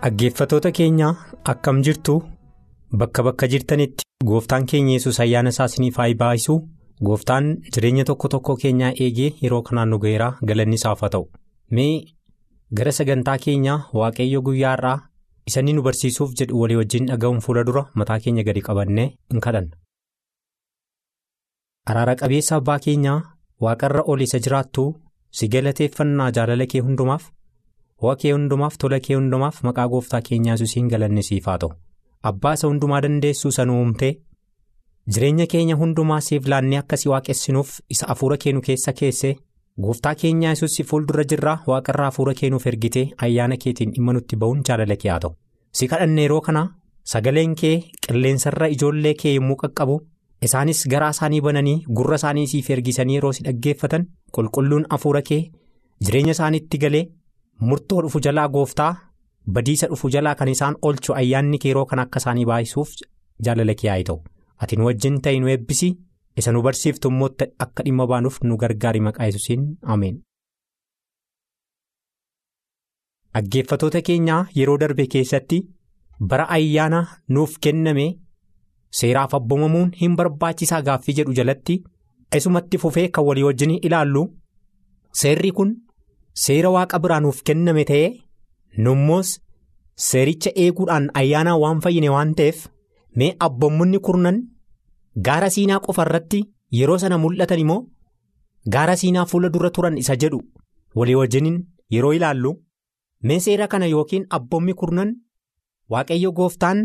Dhaggeeffatoota 0.06 0.72
keenya 0.72 1.08
akkam 1.44 1.82
jirtu? 1.84 2.22
Bakka 2.96 3.24
bakka 3.24 3.48
jirtanitti 3.48 4.06
gooftaan 4.25 4.66
keenya 4.66 4.94
yesus 4.98 5.20
ayyaana 5.20 5.50
isaa 5.50 5.66
isiniif 5.72 5.98
haa 5.98 6.14
baay'isu. 6.20 6.56
Gooftaan 7.04 7.48
jireenya 7.74 8.06
tokko 8.06 8.28
tokko 8.36 8.56
keenyaa 8.62 8.92
eegee 9.06 9.32
yeroo 9.42 9.62
kanaan 9.70 9.90
nu 9.90 10.00
ga'eeraa 10.00 10.38
galanni 10.48 10.75
isaaf 10.80 11.02
haa 11.02 11.10
ta'u. 11.16 11.25
Mee 11.72 12.06
gara 12.78 12.92
sagantaa 12.92 13.38
keenyaa 13.46 13.80
waaqayyo 13.94 14.42
guyyaa 14.42 14.74
irraa 14.78 14.98
isa 15.50 15.60
inni 15.62 15.74
nu 15.78 15.82
barsiisuuf 15.88 16.32
jedhu 16.40 16.60
walii 16.62 16.78
wajjin 16.82 17.06
dhaga'uun 17.12 17.42
fuula 17.46 17.64
dura 17.70 17.84
mataa 18.02 18.20
keenya 18.24 18.44
gadi 18.48 18.62
qabannee 18.68 19.08
in 19.34 19.40
kadhanna. 19.46 19.75
Araara 21.92 22.16
qabeessa 22.22 22.56
abbaa 22.60 22.80
keenyaa 22.86 23.18
waaqarra 23.66 24.04
ol 24.14 24.22
isa 24.25 24.40
jiraattu 24.46 24.84
si 25.40 25.48
galateeffannaa 25.56 26.30
jaalala 26.38 26.66
kee 26.72 26.82
hundumaaf 26.88 27.28
ho'a 28.04 28.16
kee 28.22 28.32
hundumaaf 28.36 28.78
tola 28.84 29.00
kee 29.08 29.16
hundumaaf 29.20 29.62
maqaa 29.68 29.88
gooftaa 29.94 30.22
keenyaa 30.30 30.56
Yesuusiin 30.56 30.88
galanni 30.94 31.24
siif 31.30 31.46
haa 31.52 31.58
ta'u. 31.64 31.72
Abbaa 32.30 32.54
isa 32.58 32.68
hundumaa 32.72 33.02
dandeessuu 33.06 33.50
isa 33.54 33.66
nu 33.66 33.78
uumtee 33.82 34.12
jireenya 35.14 35.46
keenya 35.54 35.75
hundumaa 35.82 36.22
siif 36.28 36.48
laannee 36.54 36.80
akkasii 36.84 37.12
waaqessinuuf 37.14 37.75
isa 37.96 38.08
hafuura 38.12 38.38
keenu 38.46 38.62
keessa 38.68 38.94
keessee 39.02 39.36
gooftaa 39.84 40.15
keenyaa 40.22 40.51
yesuus 40.53 40.75
fuuldura 40.89 41.24
jirraa 41.32 41.58
waaqarraa 41.70 42.05
hafuura 42.10 42.34
keenuuf 42.41 42.65
ergitee 42.72 43.05
ayyaana 43.27 43.58
keetiin 43.63 43.91
dhimma 43.96 44.13
nutti 44.17 44.36
ba'uun 44.44 44.62
jaalala 44.67 44.96
kee 45.01 45.10
haa 45.12 45.20
ta'u. 45.24 45.34
Si 45.77 45.88
kadhanne 45.91 46.22
yeroo 46.25 46.41
kana 46.48 46.62
sagaleen 47.13 47.55
kee 47.62 47.74
qilleensarra 48.08 48.67
ijoollee 48.75 49.13
kee 49.24 49.34
yommuu 49.36 49.55
qaqqabu 49.63 49.98
isaanis 50.48 50.84
garaa 50.94 51.10
isaanii 51.15 51.41
bananii 51.48 51.75
gurra 52.00 52.15
isaanii 52.22 52.48
siif 52.53 52.70
ergisanii 52.77 53.15
yeroo 53.20 53.34
si 53.39 53.44
dhaggeeffatan 53.48 54.08
qulqulluun 54.38 54.86
hafuura 54.94 55.22
kee 55.32 55.41
jireenya 56.05 56.32
isaaniitti 56.38 56.77
galee 56.86 57.03
murtoo 57.72 58.01
dhufu 58.05 58.20
jalaa 58.29 58.48
gooftaa 58.55 58.91
badiisa 59.58 59.88
dhufu 59.91 60.10
jalaa 60.17 60.36
kan 60.39 60.48
isaan 60.55 60.75
oolchu 60.82 61.13
ayyaanni 61.22 61.58
kee 61.65 61.70
yeroo 61.74 61.86
kana 61.91 62.01
akka 62.08 62.20
isaanii 62.24 62.46
baay'isuuf 62.51 62.96
jaalala 63.46 63.74
kee 63.82 63.89
haa 63.91 64.03
ta'u. 64.10 64.20
Ati 64.62 64.75
nu 64.79 64.86
wajjin 64.88 65.22
ta'e 65.24 65.39
nu 65.44 65.48
eebbisi 65.53 65.88
isa 66.42 66.51
nu 66.51 66.62
barsiiftu 66.68 67.08
immoo 67.13 67.30
akka 67.65 67.84
dhimma 67.86 68.08
baanuuf 68.12 68.38
nu 68.44 68.58
gargaari 68.63 69.00
maqaa 69.08 69.25
yesuusiin 69.30 69.63
ameen. 69.96 70.18
Dhaggeeffatoota 73.36 74.01
keenyaa 74.10 74.42
yeroo 74.58 74.77
darbe 74.82 75.06
keessatti 75.13 75.58
bara 76.30 76.46
ayyaana 76.58 77.00
nuuf 77.38 77.56
kenname 77.65 78.06
seeraaf 79.00 79.34
abboomamuun 79.39 79.89
hin 80.01 80.15
barbaachisaa 80.20 80.82
gaaffii 80.89 81.15
jedhu 81.18 81.34
jalatti 81.39 81.75
isumatti 82.39 82.77
fufee 82.84 83.08
kan 83.18 83.25
walii 83.30 83.44
wajjin 83.48 83.74
ilaallu 83.89 84.24
seerri 85.22 85.51
kun 85.58 85.74
seera 86.46 86.70
waaqa 86.75 87.00
biraa 87.06 87.20
nuuf 87.25 87.42
kenname 87.50 87.84
ta'ee 87.92 88.08
nummoos 88.88 89.34
seericha 90.08 90.51
eeguudhaan 90.65 91.10
ayyaanaa 91.22 91.58
waan 91.63 91.82
fayyine 91.88 92.10
waan 92.15 92.34
ta'eef. 92.39 92.58
mee 93.20 93.32
abboommonni 93.48 94.00
kurnan 94.06 94.38
gaara 95.28 95.50
siinaa 95.56 95.80
qofa 95.88 96.04
irratti 96.08 96.40
yeroo 96.80 96.98
sana 97.04 97.18
mul'atan 97.24 97.60
immoo 97.64 97.82
gaara 98.76 98.96
siinaa 99.02 99.26
fuula 99.32 99.50
dura 99.56 99.70
turan 99.78 99.98
isa 100.04 100.16
jedhu 100.24 100.40
walii 101.02 101.16
wajjiniin 101.22 101.60
yeroo 101.96 102.14
ilaallu 102.20 102.52
mee 103.30 103.40
seera 103.46 103.68
kana 103.74 103.86
yookiin 103.94 104.26
abboommi 104.38 104.74
kurnan 104.82 105.14
waaqayyo 105.96 106.32
gooftaan 106.40 106.84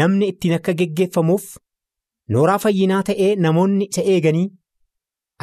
namni 0.00 0.28
ittiin 0.32 0.54
akka 0.58 0.72
geggeeffamuuf 0.80 1.46
nooraa 2.36 2.58
fayyinaa 2.64 3.02
ta'ee 3.10 3.30
namoonni 3.46 3.84
isa 3.92 4.02
eeganii 4.14 4.46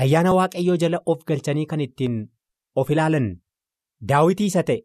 ayyaana 0.03 0.33
waaqayyoo 0.39 0.77
jala 0.83 1.01
of 1.13 1.23
galchanii 1.31 1.65
kan 1.71 1.81
ittiin 1.87 2.19
of 2.83 2.89
ilaalan 2.95 3.31
daawitii 4.11 4.45
isa 4.51 4.63
ta'e 4.69 4.79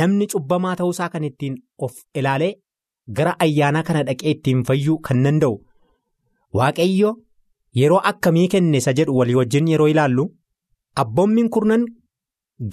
namni 0.00 0.26
cubbamaa 0.34 0.76
ta'uusaa 0.80 1.08
kan 1.14 1.24
ittiin 1.30 1.56
of 1.86 1.94
ilaalee. 2.14 2.54
gara 3.16 3.30
ayyaanaa 3.44 3.82
kana 3.88 4.00
dhaqee 4.06 4.30
ittiin 4.36 4.58
fayyuu 4.68 4.98
kan 5.06 5.22
danda'u 5.26 5.54
waaqayyo 6.58 7.10
yeroo 7.80 8.00
akkamii 8.10 8.48
kenne 8.54 8.78
isa 8.82 8.92
jedhu 8.98 9.16
walii 9.18 9.34
wajjin 9.40 9.68
yeroo 9.72 9.88
ilaallu? 9.88 10.24
Abboommiin 11.02 11.50
kurnan 11.54 11.84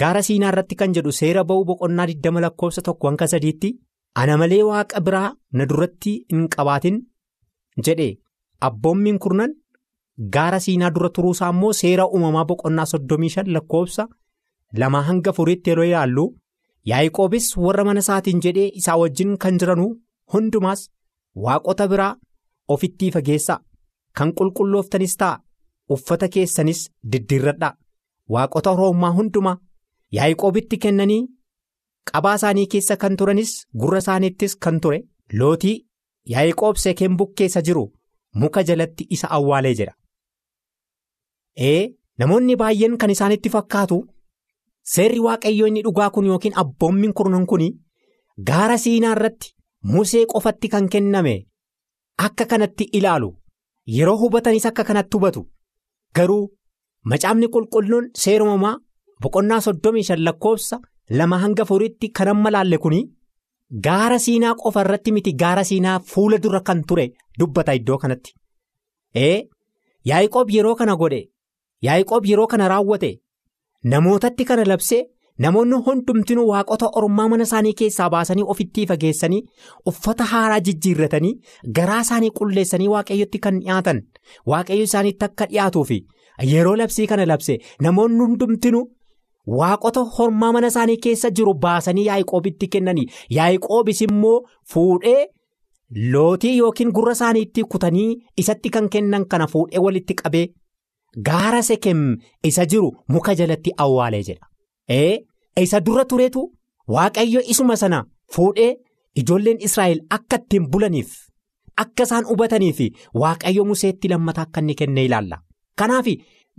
gaara 0.02 0.21
siinaa 0.28 0.49
irratti 0.54 0.76
kan 0.76 0.93
jedhu 0.97 1.12
seera 1.19 1.43
ba'uu 1.49 1.65
boqonnaa 1.71 2.06
20 2.12 2.41
lakkoofsa 2.45 2.82
tokko 2.88 3.08
hanga 3.08 3.28
sadiitti 3.34 3.73
ana 4.21 4.38
malee 4.41 4.63
waaqa 4.69 5.02
biraa 5.10 5.34
na 5.54 5.65
duratti 5.69 6.13
hin 6.32 6.47
qabaatin? 6.56 7.02
Jedhe 7.86 8.10
abboommiin 8.69 9.19
kurnan 9.26 9.54
gaara 10.38 10.60
siinaa 10.67 10.89
dura 10.95 11.10
turuusaa 11.17 11.49
immoo 11.56 11.73
seera 11.82 12.08
uumamaa 12.08 12.45
boqonnaa 12.54 12.86
35 12.93 13.52
lakkoofsa 13.58 14.08
lamaa 14.84 15.02
hanga 15.12 15.30
afuriitti 15.36 15.69
yeroo 15.69 15.86
ilaallu? 15.91 16.26
Yaa'ikoobis 16.89 17.45
warra 17.67 17.84
mana 17.86 17.99
isaatiin 18.06 18.41
jedhee 18.47 18.71
isaa 18.82 18.97
wajjin 19.04 19.38
kan 19.38 19.58
jiranu. 19.62 19.88
hundumaas 20.34 20.82
waaqota 21.45 21.86
biraa 21.89 22.13
ofitti 22.73 23.10
fageessaa 23.15 23.58
kan 24.19 24.30
qulqullooftanis 24.38 25.15
ta'a 25.21 25.41
uffata 25.95 26.28
keessanis 26.36 26.82
diddiirradhaa 27.12 27.73
waaqota 28.36 28.69
oroomaa 28.75 29.12
hundumaa 29.17 29.58
yaa'ikoobitti 30.17 30.78
kennanii 30.86 31.21
qabaa 32.12 32.36
isaanii 32.39 32.67
keessa 32.73 32.97
kan 33.04 33.15
turanis 33.19 33.51
gurra 33.84 33.99
isaaniittis 34.06 34.56
kan 34.65 34.80
ture 34.86 34.99
lootii 35.39 35.75
yaa'ikoob 36.34 36.75
seekeen 36.84 37.17
bukkeessa 37.21 37.62
jiru 37.69 37.86
muka 38.43 38.63
jalatti 38.69 39.04
isa 39.17 39.28
awwaalee 39.38 39.73
jedha. 39.80 39.93
ee 41.69 41.82
namoonni 42.19 42.56
baay'een 42.62 42.97
kan 43.01 43.10
isaanitti 43.15 43.49
fakkaatu 43.56 43.97
seerri 44.93 45.19
waaqayyoo 45.25 45.67
inni 45.71 45.82
dhugaa 45.88 46.10
kun 46.15 46.25
yookiin 46.32 46.58
abboommiin 46.63 47.13
kurnan 47.19 47.45
kun 47.51 47.63
gaara 48.47 48.78
siinaa 48.86 49.12
irratti. 49.17 49.51
Musee 49.93 50.25
qofatti 50.32 50.67
kan 50.73 50.86
kenname 50.93 51.34
akka 52.25 52.45
kanatti 52.51 52.84
ilaalu 52.99 53.28
yeroo 53.98 54.17
hubatanis 54.21 54.65
akka 54.69 54.84
kanatti 54.89 55.17
hubatu 55.17 55.41
garuu 56.15 56.43
macaafni 57.12 57.48
qulqulluun 57.56 58.06
seera 58.24 58.43
uumamaa 58.45 58.76
boqonnaa 59.21 59.60
soddomii 59.67 60.04
shan 60.10 60.24
lakkoofsa 60.28 60.80
lama 61.19 61.38
hanga 61.43 61.63
afuritti 61.65 62.08
kan 62.19 62.28
amma 62.34 62.50
laalle 62.56 62.78
kun 62.86 62.95
gaara 63.88 64.17
siinaa 64.26 64.56
qofa 64.62 64.82
irratti 64.86 65.12
miti 65.17 65.34
gaara 65.41 65.63
siinaa 65.69 66.00
fuula 66.13 66.38
dura 66.43 66.62
kan 66.69 66.82
ture 66.88 67.06
dubbata 67.39 67.74
iddoo 67.80 67.98
kanatti. 68.04 68.32
ee 69.28 69.38
yaa'ikoob 70.10 70.50
yeroo 70.56 70.76
kana 70.80 70.95
godhe 71.02 71.21
yaa'ikoob 71.88 72.26
yeroo 72.32 72.48
kana 72.54 72.67
raawwate 72.74 73.12
namootatti 73.91 74.45
kana 74.50 74.63
labsee. 74.71 75.04
Namoonni 75.43 75.78
hundumtinuu 75.86 76.45
waaqota 76.50 76.88
ormaa 77.00 77.28
mana 77.32 77.43
isaanii 77.48 77.74
keessaa 77.80 78.10
baasanii 78.13 78.43
ofitti 78.54 78.86
fageessanii 78.91 79.39
uffata 79.91 80.24
haaraa 80.34 80.60
jijjiirratanii 80.67 81.32
garaa 81.80 81.98
isaanii 82.06 82.30
qulleessanii 82.39 82.88
waaqayyotti 82.93 83.39
kan 83.48 83.58
dhiyaatan 83.65 84.00
waaqayyo 84.54 84.84
isaaniitti 84.89 85.26
akka 85.28 85.45
dhiyaatuufi 85.52 85.98
yeroo 86.52 86.76
labsii 86.84 87.08
kana 87.13 87.26
labse 87.34 87.58
namoonni 87.88 88.21
hundumtinuu 88.24 88.84
waaqota 89.60 90.06
ormaa 90.28 90.52
mana 90.60 90.67
isaanii 90.76 90.98
keessa 91.08 91.30
jiru 91.41 91.54
baasanii 91.67 92.06
yaa'ikoobitti 92.08 92.67
kennanii 92.78 93.06
yaa'ikoobis 93.39 94.02
immoo 94.08 94.36
fuudhee 94.74 95.19
lootii 96.15 96.58
yookiin 96.58 96.91
gurra 97.00 97.12
isaaniitti 97.19 97.63
kutanii 97.76 98.10
isatti 98.45 98.69
kan 98.80 98.89
kennan 98.98 99.26
kana 99.36 99.48
fuudhee 99.58 99.80
walitti 99.89 100.13
qabee 100.24 100.48
gaara 101.30 101.62
sekem 101.74 102.10
isa 102.54 102.65
jiru 102.74 102.89
muka 103.15 103.36
jalatti 103.41 103.71
awwaalee 103.84 104.24
jedha. 104.30 104.45
Isa 104.89 105.80
dura 105.82 106.06
tureetu 106.06 106.52
waaqayyo 106.88 107.41
isuma 107.48 107.76
sana 107.76 108.06
fuudhee 108.32 108.76
ijoolleen 109.15 109.58
israa'el 109.62 110.00
akka 110.10 110.36
ittiin 110.41 110.69
bulaniif 110.71 111.12
akka 111.78 112.04
isaan 112.04 112.26
hubataniif 112.30 112.80
waaqayyo 113.13 113.65
museetti 113.65 114.08
lammataa 114.10 114.43
akka 114.43 114.60
inni 114.62 114.76
kenne 114.76 115.06
ilaalla. 115.06 115.38
Kanaaf 115.76 116.06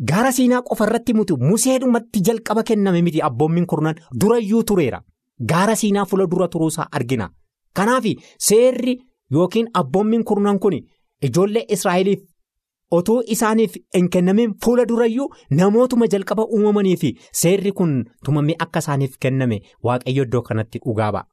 gaara 0.09 0.33
siinaa 0.33 0.63
qofa 0.63 0.85
irratti 0.87 1.15
mutu 1.15 1.37
museedhumatti 1.37 2.21
jalqaba 2.27 2.63
kenname 2.63 3.03
miti 3.03 3.23
abboommiin 3.23 3.67
kurnan 3.67 3.95
durayyuu 4.21 4.63
tureera. 4.65 5.01
Gaara 5.51 5.77
siinaa 5.77 6.05
fuula 6.05 6.27
dura 6.31 6.49
turuusaa 6.49 6.89
argina. 6.93 7.31
Kanaaf 7.75 8.05
seerri 8.39 8.99
yookiin 9.33 9.69
abboommiin 9.75 10.25
kurnan 10.25 10.59
kun 10.59 10.75
ijoollee 11.23 11.65
israa'eliif. 11.69 12.21
Otuu 12.91 13.23
isaaniif 13.35 13.75
hin 13.97 14.09
kennamin 14.15 14.53
fuula 14.65 14.85
durayyuu 14.89 15.29
namootuma 15.61 16.07
jalqaba 16.13 16.45
uumamanii 16.57 16.97
fi 16.97 17.09
seerri 17.41 17.73
kun 17.79 17.95
tumamee 18.25 18.55
akka 18.65 18.79
isaaniif 18.85 19.17
kenname 19.21 19.59
waaqayyo 19.85 20.23
iddoo 20.27 20.43
kanatti 20.49 20.79
dhugaa 20.85 21.13
ba'a. 21.13 21.25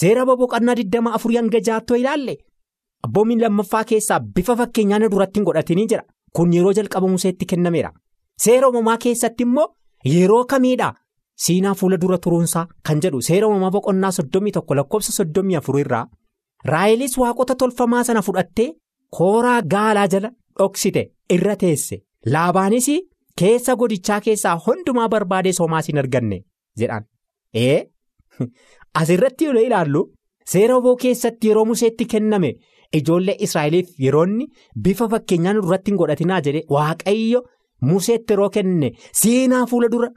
Seera 0.00 0.24
boqonnaa 0.26 0.74
24 0.80 1.36
hanga 1.38 1.60
jaattoo 1.68 1.96
ilaalle 2.02 2.36
abboommiin 3.06 3.40
lammaffaa 3.44 3.84
keessaa 3.84 4.20
bifa 4.34 4.56
fakkeenyaan 4.60 5.10
duratti 5.14 5.40
hin 5.40 5.44
godhatinii 5.48 5.86
jira. 5.92 6.02
Kun 6.36 6.52
yeroo 6.54 6.72
jalqaba 6.78 7.08
museetti 7.14 7.46
kennameera. 7.46 7.90
Seera 8.44 8.68
uumamaa 8.68 8.96
keessatti 9.06 9.42
immoo 9.48 9.66
yeroo 10.12 10.44
kamiidha 10.52 10.92
siinaa 11.46 11.74
fuula 11.80 11.96
dura 12.04 12.18
turuunsaa 12.18 12.66
kan 12.88 13.00
jedhu 13.02 13.20
seera 13.30 13.46
uumamaa 13.48 13.70
boqonnaa 13.78 14.10
31 14.20 14.74
lakkoofsa 14.80 15.24
34 15.24 15.80
irraa 15.84 16.04
raayilis 16.72 17.18
waaqota 17.18 17.54
tolfamaa 17.64 18.04
sana 18.04 18.22
fudhattee 18.22 18.68
kooraa 19.18 19.62
gaalaa 19.74 20.06
jala. 20.14 20.30
Dhoksite 20.58 21.02
irra 21.36 21.56
teesse 21.62 22.02
laabaanis 22.34 22.88
keessa 23.42 23.76
godichaa 23.82 24.20
keessaa 24.26 24.56
hundumaa 24.66 25.08
barbaadee 25.14 25.52
soomaas 25.58 25.88
hin 25.92 26.02
arganne 26.04 26.42
jedhaan 26.82 27.08
ee 27.66 27.78
asirratti 29.02 29.48
yoo 29.48 29.64
ilaallu 29.68 30.04
seera 30.54 30.76
oboo 30.82 30.96
keessatti 31.04 31.52
yeroo 31.52 31.64
museetti 31.70 32.10
kenname 32.14 32.52
ijoollee 33.00 33.36
israa'eliif 33.46 33.94
yeroonni 34.06 34.48
bifa 34.86 35.08
fakkeenyaan 35.14 35.62
duratti 35.62 35.90
hin 35.90 36.00
godhatinaa 36.02 36.40
jedhe 36.48 36.64
waaqayyo 36.76 37.42
museetti 37.90 38.36
yeroo 38.36 38.50
kenne 38.56 38.92
seenaa 39.22 39.64
fuula 39.72 39.90
dura 39.94 40.08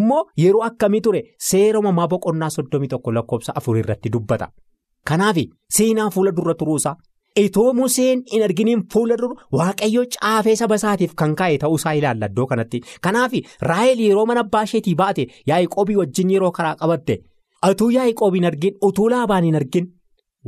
immoo 0.00 0.22
yeroo 0.42 0.62
akkamii 0.68 1.00
ture 1.06 1.22
seera 1.50 1.80
uumamaa 1.80 2.08
boqonnaa 2.14 2.50
soddomii 2.56 2.92
tokko 2.94 3.14
lakkoofsa 3.14 3.56
afur 3.60 3.78
irratti 3.82 4.12
dubbata. 4.12 4.48
Kanaaf 5.08 5.36
seenaa 5.78 6.10
fuula 6.10 6.36
dura 6.36 6.54
turuusaa 6.54 6.96
itoo 7.36 7.72
Museen 7.74 8.22
hin 8.32 8.42
arginiin 8.46 8.82
fuula 8.92 9.16
dura 9.20 9.36
waaqayyo 9.58 10.04
caafee 10.14 10.56
saba 10.60 10.74
isaatiif 10.80 11.14
kan 11.22 11.34
kaa'e 11.40 11.58
ta'uusaa 11.64 11.92
ilaalla 11.98 12.26
iddoo 12.30 12.46
kanatti. 12.46 12.80
Kanaaf 13.00 13.32
Raahel 13.70 14.00
yeroo 14.06 14.26
mana 14.26 14.40
abbaa 14.46 14.62
isheetii 14.68 14.94
baate 14.94 15.26
Yaaqoobii 15.50 15.96
wajjin 16.00 16.30
yeroo 16.34 16.50
karaa 16.58 16.74
qabatte 16.82 17.18
utuu 17.70 17.90
Yaaqoobii 17.96 18.40
hin 18.42 18.48
argin 18.50 18.74
utuu 18.88 19.08
laabaan 19.14 19.44
hin 19.48 19.54
argin 19.60 19.86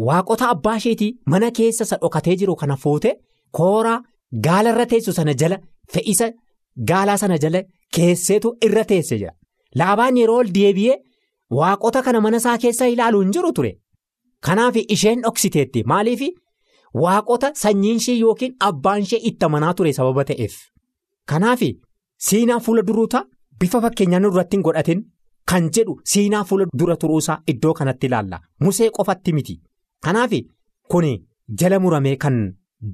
waaqota 0.08 0.48
abbaa 0.56 0.76
isheetii 0.82 1.12
mana 1.34 1.50
keessa 1.60 1.84
isa 1.88 1.96
dhokatee 2.02 2.36
jiru 2.42 2.56
kana 2.64 2.76
fuute 2.84 3.14
kooraa 3.60 3.98
gaala 4.48 4.70
irra 4.74 4.86
teessu 4.92 5.12
sana 5.20 5.34
jala 5.44 5.58
fe'isa 5.96 6.30
gaalaa 6.92 7.16
sana 7.24 7.38
jala 7.46 7.62
keesseetu 7.96 8.54
irra 8.68 8.84
teesse 8.92 9.18
jira. 9.18 9.32
Laabaan 9.78 10.16
yeroo 10.22 10.38
ol 10.44 10.50
deebi'ee 10.60 10.96
waaqota 11.60 12.02
kana 12.02 12.20
mana 12.20 12.36
isaa 12.42 12.58
keessa 12.58 12.86
ilaalu 12.94 13.20
hin 13.26 13.32
jiru 13.38 13.52
ture. 13.58 13.72
Kanaaf 14.46 14.76
isheen 14.94 15.22
dhoksiteetti 15.24 15.82
maaliif 15.92 16.20
waaqota 17.02 17.50
sanyiin 17.62 17.96
ishee 18.02 18.16
yookiin 18.20 18.54
abbaan 18.68 19.02
ishee 19.02 19.20
itti 19.30 19.44
amanaa 19.46 19.74
ture 19.74 19.92
sababa 19.92 20.24
ta'eef. 20.24 20.54
Kanaaf 21.30 21.60
siinaa 22.28 22.60
fuula 22.60 22.82
duruutaa 22.86 23.24
bifa 23.60 23.80
fakkeenyaan 23.84 24.24
irratti 24.30 24.56
hin 24.56 24.62
godhatin 24.66 25.00
kan 25.50 25.70
jedhu 25.76 25.94
siinaa 26.12 26.44
fuula 26.44 26.66
dura 26.78 26.96
turuusaa 26.96 27.38
iddoo 27.52 27.74
kanatti 27.74 28.06
ilaalla. 28.06 28.40
Musee 28.60 28.90
qofatti 28.90 29.32
miti. 29.32 29.60
Kanaaf 30.04 30.30
kun 30.90 31.04
jala 31.60 31.78
muramee 31.80 32.16
kan 32.16 32.36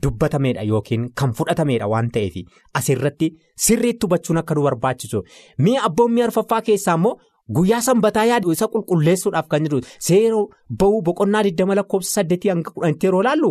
dubbatameedha 0.03 0.63
yookiin 0.63 1.09
kan 1.21 1.33
fudhatameedha 1.39 1.87
waan 1.93 2.11
ta'eef 2.15 2.35
asirratti 2.75 3.31
sirriitti 3.67 4.07
hubachuun 4.07 4.39
akka 4.39 4.55
nu 4.55 4.63
barbaachisu. 4.63 5.23
Mi'a 5.59 5.85
abboommii 5.89 6.23
arfaffaa 6.23 6.63
keessaa 6.63 6.95
immoo. 6.95 7.19
Guyyaa 7.57 7.81
sanbataa 7.83 8.25
yaadu 8.31 8.53
isa 8.53 8.67
qulqulleessuudhaaf 8.73 9.47
kan 9.51 9.65
jiru 9.65 9.81
seera 10.07 10.37
ba'uu 10.81 11.01
boqonnaa 11.07 11.43
20 11.43 11.75
lakkoofsa 11.79 12.23
8 12.23 12.51
hanga 12.53 12.71
10 12.77 13.05
yeroo 13.07 13.23
laallu 13.27 13.51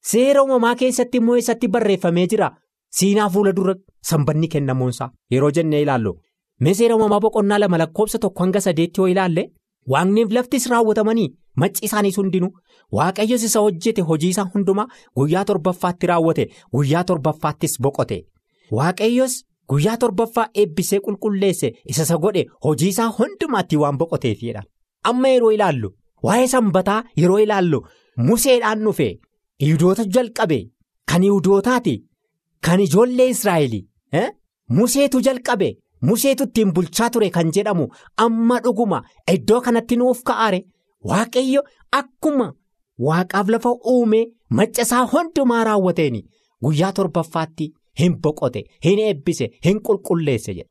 seera 0.00 0.42
uumamaa 0.42 0.74
keessatti 0.82 1.18
immoo 1.18 1.36
isatti 1.36 1.68
barreeffamee 1.68 2.26
jira. 2.32 2.50
Siinaa 2.98 3.28
fuula 3.30 3.52
dura 3.56 3.74
sanbanni 4.10 4.48
kennamuunsaa 4.48 5.10
yeroo 5.32 5.50
jennee 5.58 5.82
ilaallu. 5.82 6.12
Mee 6.60 6.74
seera 6.74 6.96
uumamaa 6.96 7.20
boqonnaa 7.26 7.58
lama 7.60 7.78
lakkoofsa 7.82 8.18
tokko 8.18 8.42
hanga 8.44 8.58
8 8.70 8.88
yoo 8.98 9.06
ilaalle 9.08 9.44
waaqniif 9.92 10.32
laftis 10.36 10.66
raawwatamanii 10.70 11.28
macci 11.62 11.84
isaaniis 11.86 12.16
hundinuu 12.18 12.50
waaqayyos 12.98 13.42
isa 13.48 13.60
hojjete 13.66 14.02
hojii 14.08 14.28
isaa 14.34 14.48
hundumaa 14.54 14.88
guyyaa 15.16 15.44
torbaffaatti 15.44 16.06
raawwate 16.12 16.48
guyyaa 16.74 17.04
torbaffaattis 17.04 17.78
boqote. 17.82 18.18
Waaqayyos. 18.72 19.44
Guyyaa 19.70 19.96
torbaffaa 20.02 20.48
eebbisee 20.60 20.98
qulqulleesse 21.06 21.68
isa 21.92 22.02
isa 22.02 22.16
godhe 22.22 22.42
hojii 22.64 22.88
isaa 22.88 23.08
hundumaatti 23.18 23.76
waan 23.82 23.98
boqoteefidha. 23.98 24.62
Amma 25.10 25.28
yeroo 25.28 25.50
ilaallu 25.56 25.90
waa'ee 26.26 26.46
sanbataa 26.52 27.04
yeroo 27.20 27.38
ilaallu 27.44 27.78
museedhaan 28.28 28.82
dhufe 28.86 29.06
yihudoota 29.64 30.04
jalqabe 30.16 30.58
kan 31.12 31.22
yihudootaati 31.28 31.94
kan 32.68 32.80
ijoollee 32.86 33.28
Israa'el 33.34 33.74
museetu 34.78 35.20
jalqabe 35.26 35.68
museetu 36.08 36.44
ittiin 36.48 36.72
bulchaa 36.76 37.10
ture 37.16 37.30
kan 37.36 37.50
jedhamu 37.56 37.88
amma 38.26 38.60
dhuguma 38.66 39.02
iddoo 39.34 39.60
kanatti 39.66 39.96
nuuf 40.02 40.22
ka'aare 40.30 40.60
waaqayyo 41.10 41.62
akkuma 42.00 42.46
waaqaaf 43.08 43.48
lafa 43.54 43.70
uume 43.94 44.20
macca 44.60 44.82
isaa 44.88 45.04
hundumaa 45.12 45.64
raawwateen 45.70 46.22
guyyaa 46.62 46.92
torbaffaatti. 46.92 47.74
Hin 48.00 48.12
boqote 48.24 48.60
hin 48.84 48.98
eebbise 49.04 49.46
hin 49.64 49.78
qulqulleesse 49.86 50.52
jedha. 50.58 50.70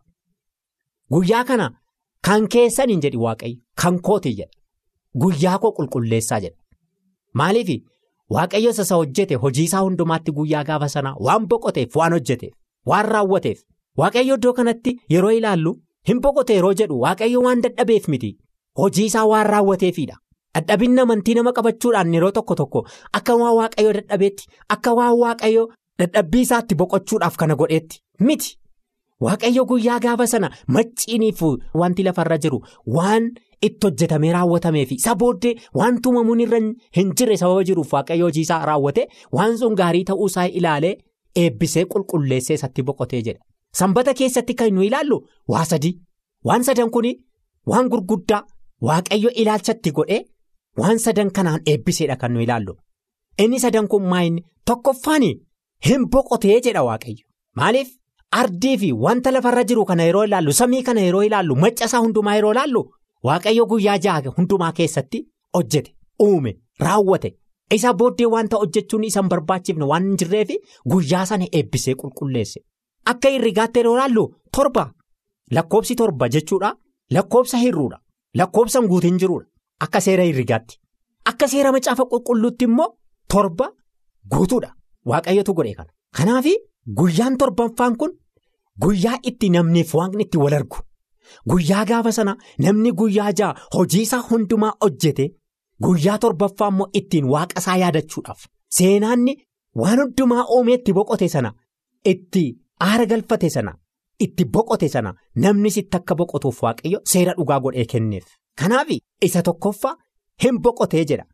Guyyaa 1.13 1.41
kana 1.49 1.65
kan 2.27 2.47
keessan 2.53 2.89
hin 2.93 3.01
jedhi 3.05 3.17
waaqayyo 3.23 3.57
kan 3.81 3.97
kooti 4.07 4.31
jedha. 4.37 4.51
Guyyaa 5.23 5.57
koo 5.63 5.71
qulqulleessaa 5.79 6.39
jedha. 6.45 6.55
Maaliif 7.33 7.69
waaqayyo 8.35 8.69
isa 8.75 8.95
hojjete 8.95 9.35
hojii 9.43 9.63
isaa 9.69 9.79
hundumaatti 9.87 10.31
guyyaa 10.37 10.63
gaafa 10.69 10.89
sanaa 10.95 11.15
waan 11.27 11.47
boqoteef 11.53 11.95
waan 12.01 12.13
hojjeteef 12.17 12.53
waan 12.91 13.05
raawwateef 13.15 13.59
waaqayyo 14.01 14.35
iddoo 14.39 14.53
kanatti 14.59 14.95
yeroo 15.13 15.31
ilaallu 15.39 15.73
hin 16.11 16.19
boqote 16.25 16.53
yeroo 16.59 16.73
jedhu 16.81 16.99
waaqayyo 17.05 17.41
waan 17.47 17.61
dadhabeef 17.65 18.07
miti 18.13 18.31
hojii 18.81 19.05
isaa 19.11 19.25
waan 19.31 19.45
raawwateefidha. 19.53 20.15
Dadhabinni 20.55 21.01
amantii 21.01 21.33
nama 21.37 21.51
qabachuudhaan 21.57 22.13
yeroo 22.13 22.31
tokko 22.37 22.55
tokko 22.61 22.85
akka 23.19 23.35
waan 23.41 23.55
waaqayyo 23.57 23.93
dadhabeetti 23.97 24.47
akka 24.75 24.93
waan 24.99 25.17
waaqayyo. 25.23 25.67
Dadhabbii 25.99 26.41
isaatti 26.45 26.75
boqochuudhaaf 26.79 27.35
kana 27.41 27.55
godheetti 27.59 27.99
miti 28.27 28.57
waaqayyo 29.25 29.65
guyyaa 29.71 29.99
gaafa 30.05 30.27
sana 30.33 30.49
macciiniif 30.75 31.41
wanti 31.81 32.03
lafarra 32.07 32.37
jiru 32.45 32.59
waan 32.97 33.31
itti 33.67 33.87
hojjetamee 33.87 34.31
raawwatameef 34.35 34.91
isa 34.95 35.15
booddee 35.21 35.53
waan 35.79 36.01
tumamuun 36.07 36.39
irra 36.45 36.59
hin 36.97 37.13
jirre 37.21 37.37
sababa 37.41 37.63
jiruuf 37.69 37.93
waaqayyo 37.97 38.25
hojii 38.29 38.41
isaa 38.47 38.59
raawwate 38.71 39.07
waan 39.39 39.57
sun 39.61 39.75
gaarii 39.81 40.03
ta'uu 40.11 40.27
isaa 40.31 40.47
ilaalee 40.61 40.93
eebbisee 41.43 41.85
qulqulleessee 41.93 42.53
isatti 42.59 42.83
boqotee 42.91 43.21
jedha. 43.27 43.39
Sanbata 43.79 44.13
keessatti 44.19 44.53
kan 44.61 44.73
nu 44.75 44.81
ilaallu 44.89 45.17
waa 45.53 45.65
sadii 45.71 45.93
waan 46.51 46.63
sadan 46.69 46.89
kun 46.95 47.05
waan 47.73 47.89
gurguddaa 47.93 48.41
waaqayyo 48.87 49.29
ilaalchatti 49.43 49.91
godhee 49.99 50.21
waan 50.83 50.99
sadan 51.05 51.31
kanaan 51.37 51.61
eebbiseedha 51.73 52.15
kan 52.23 52.31
nu 52.33 52.41
ilaallu 52.47 52.75
inni 53.43 53.59
sadan 53.59 53.87
kun 53.87 54.03
maayini 54.13 54.41
tokkoffaani. 54.65 55.31
Hin 55.87 56.01
boqotee 56.13 56.59
jedha 56.65 56.81
waaqayyo 56.83 57.25
maaliif 57.59 57.89
ardii 58.39 58.77
fi 58.77 58.89
wanta 59.03 59.31
lafarra 59.31 59.63
jiru 59.69 59.85
kana 59.91 60.03
yeroo 60.07 60.23
ilaallu 60.29 60.53
samii 60.57 60.81
kana 60.87 61.01
yeroo 61.05 61.21
ilaallu 61.27 61.55
maccasaa 61.65 61.99
hundumaa 62.05 62.33
yeroo 62.39 62.51
ilaallu 62.55 62.81
waaqayyo 63.27 63.65
guyyaa 63.71 63.97
ja'a 64.05 64.33
hundumaa 64.37 64.71
keessatti 64.79 65.19
hojjete 65.57 65.95
uume 66.25 66.51
raawwate 66.85 67.31
isa 67.77 67.93
booddee 68.01 68.25
wanta 68.35 68.57
hojjechuun 68.63 69.03
isa 69.09 69.21
hin 69.21 69.29
barbaachifne 69.33 69.85
waan 69.93 70.03
hin 70.09 70.17
jirreef 70.23 70.49
guyyaa 70.93 71.25
sana 71.31 71.45
eebbisee 71.61 71.95
qulqulleesse 72.03 72.63
akka 73.13 73.29
herregaatti 73.35 73.79
yeroo 73.83 73.95
ilaallu 73.97 74.25
torba 74.57 74.85
lakkoobsi 75.57 75.95
torba 76.03 76.29
jechuudha 76.37 76.71
lakkoobsa 77.17 77.57
hirruudha 77.65 77.99
lakkoobsa 78.41 78.81
guutiin 78.93 79.17
jiruudha 79.23 79.47
akka 79.87 80.01
seera 80.07 80.23
herregaatti 80.31 80.79
akka 81.33 81.47
seera 81.53 81.71
macaafa 81.77 82.05
qulqulluutti 82.13 82.65
immoo 82.71 82.89
torba 83.33 83.71
guutuudha. 84.31 84.69
Waaqayyotu 85.09 85.53
godhe 85.57 85.73
kana. 85.75 85.91
Kanaaf 86.17 86.45
guyyaan 86.99 87.37
torbaffaan 87.37 87.95
kun 87.97 88.11
guyyaa 88.83 89.17
itti 89.29 89.49
namniif 89.49 89.93
waaqni 89.95 90.23
itti 90.23 90.37
wal 90.37 90.53
argu. 90.57 90.77
Guyyaa 91.49 91.83
gaafa 91.91 92.11
sana 92.17 92.35
namni 92.65 92.91
guyyaa 93.01 93.31
ja'a 93.39 93.55
hojii 93.75 94.01
isaa 94.07 94.21
hundumaa 94.29 94.73
hojjete 94.83 95.25
guyyaa 95.87 96.17
torbaffaa 96.25 96.67
immoo 96.73 96.89
ittiin 97.01 97.25
waaqa 97.33 97.59
isaa 97.63 97.77
yaadachuudhaaf. 97.83 98.41
Seenaanni 98.77 99.35
waan 99.83 99.99
hundumaa 100.03 100.45
uumee 100.55 100.75
itti 100.79 100.93
boqote 100.99 101.27
sana 101.35 101.53
itti 102.13 102.43
aara 102.89 103.05
galfate 103.13 103.49
sana 103.55 103.73
itti 104.27 104.45
boqote 104.57 104.89
sana 104.95 105.13
namnis 105.45 105.77
itti 105.81 105.97
akka 105.97 106.15
boqotuuf 106.21 106.63
waaqayyo 106.63 106.99
seera 107.13 107.33
dhugaa 107.39 107.59
godhee 107.65 107.85
kenneef. 107.93 108.25
Kanaaf 108.59 108.87
isa 109.27 109.41
tokkoffaa 109.47 109.95
hin 110.43 110.57
boqotee 110.63 111.05
jedha. 111.09 111.25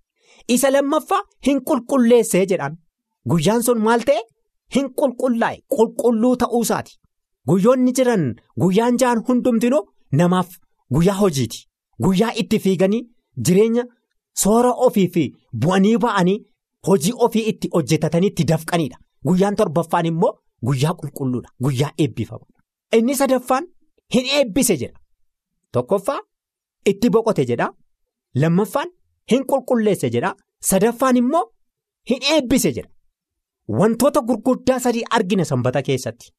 Isa 0.48 0.70
lammaffaa 0.74 1.22
hin 1.48 1.60
qulqulleessee 1.70 2.46
jedhaan. 2.52 2.76
Guyyaan 3.30 3.64
sun 3.64 3.80
maal 3.88 4.02
ta'e 4.10 4.22
hin 4.76 4.88
qulqullaa'e 5.00 5.58
qulqulluu 5.76 6.36
ta'uusaati. 6.44 6.94
Guyyoonni 7.48 7.94
jiran 7.98 8.24
guyyaan 8.62 8.98
ja'an 9.02 9.22
hundumtinuu 9.28 9.84
namaaf 10.12 10.50
guyyaa 10.94 11.16
hojiiti. 11.22 11.68
Guyyaa 12.04 12.32
itti 12.42 12.60
fiiganii 12.60 13.02
jireenya 13.46 13.84
soora 14.44 14.72
ofii 14.88 15.08
fi 15.14 15.24
bu'anii 15.66 15.98
ba'anii 16.06 16.38
hojii 16.88 17.14
ofii 17.28 17.46
itti 17.52 17.70
hojjetatanii 17.74 18.28
itti 18.34 18.44
dafqanidha. 18.52 18.98
Guyyaan 19.28 19.56
torbaffaan 19.56 20.06
immoo 20.12 20.34
guyyaa 20.68 20.94
qulqulluudha. 21.02 21.50
Guyyaa 21.64 21.92
eebbifama. 21.98 22.46
Inni 22.98 23.16
sadaffaan 23.16 23.68
hin 24.14 24.26
eebbise 24.40 24.78
jedha. 24.78 25.00
Tokkoffaa 25.72 26.20
itti 26.86 27.10
boqote 27.10 27.46
jedha. 27.52 27.70
Lammaffaan 28.36 28.90
hin 29.32 29.46
qulqulleesse 29.52 30.10
jedha. 30.16 30.36
Sadaffaan 30.72 31.18
immoo 31.22 31.44
hin 32.10 32.24
eebbise 32.34 32.72
jedha. 32.72 32.90
Wantoota 33.80 34.22
gurguddaa 34.22 34.80
sadii 34.80 35.04
argina 35.10 35.46
sanbata 35.46 35.82
keessatti. 35.82 36.32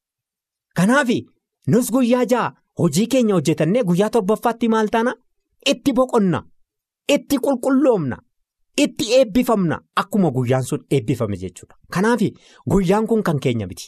Kanaaf 0.77 1.09
nus 1.73 1.91
guyyaa 1.93 2.25
ja'a 2.33 2.53
hojii 2.79 3.07
keenya 3.13 3.35
hojjetannee 3.35 3.83
guyyaa 3.91 4.11
torbaffaatti 4.17 4.69
maal 4.69 4.89
taana 4.95 5.15
itti 5.73 5.93
boqonna 5.99 6.41
itti 7.15 7.39
qulqulloomna 7.45 8.19
itti 8.85 9.05
eebbifamna 9.19 9.79
akkuma 10.03 10.31
guyyaan 10.31 10.63
sun 10.71 10.83
eebbifame 10.91 11.37
jechuudha. 11.37 11.77
Kanaaf 11.93 12.21
guyyaan 12.71 13.07
kun 13.07 13.23
kan 13.23 13.39
keenya 13.41 13.67
miti 13.67 13.87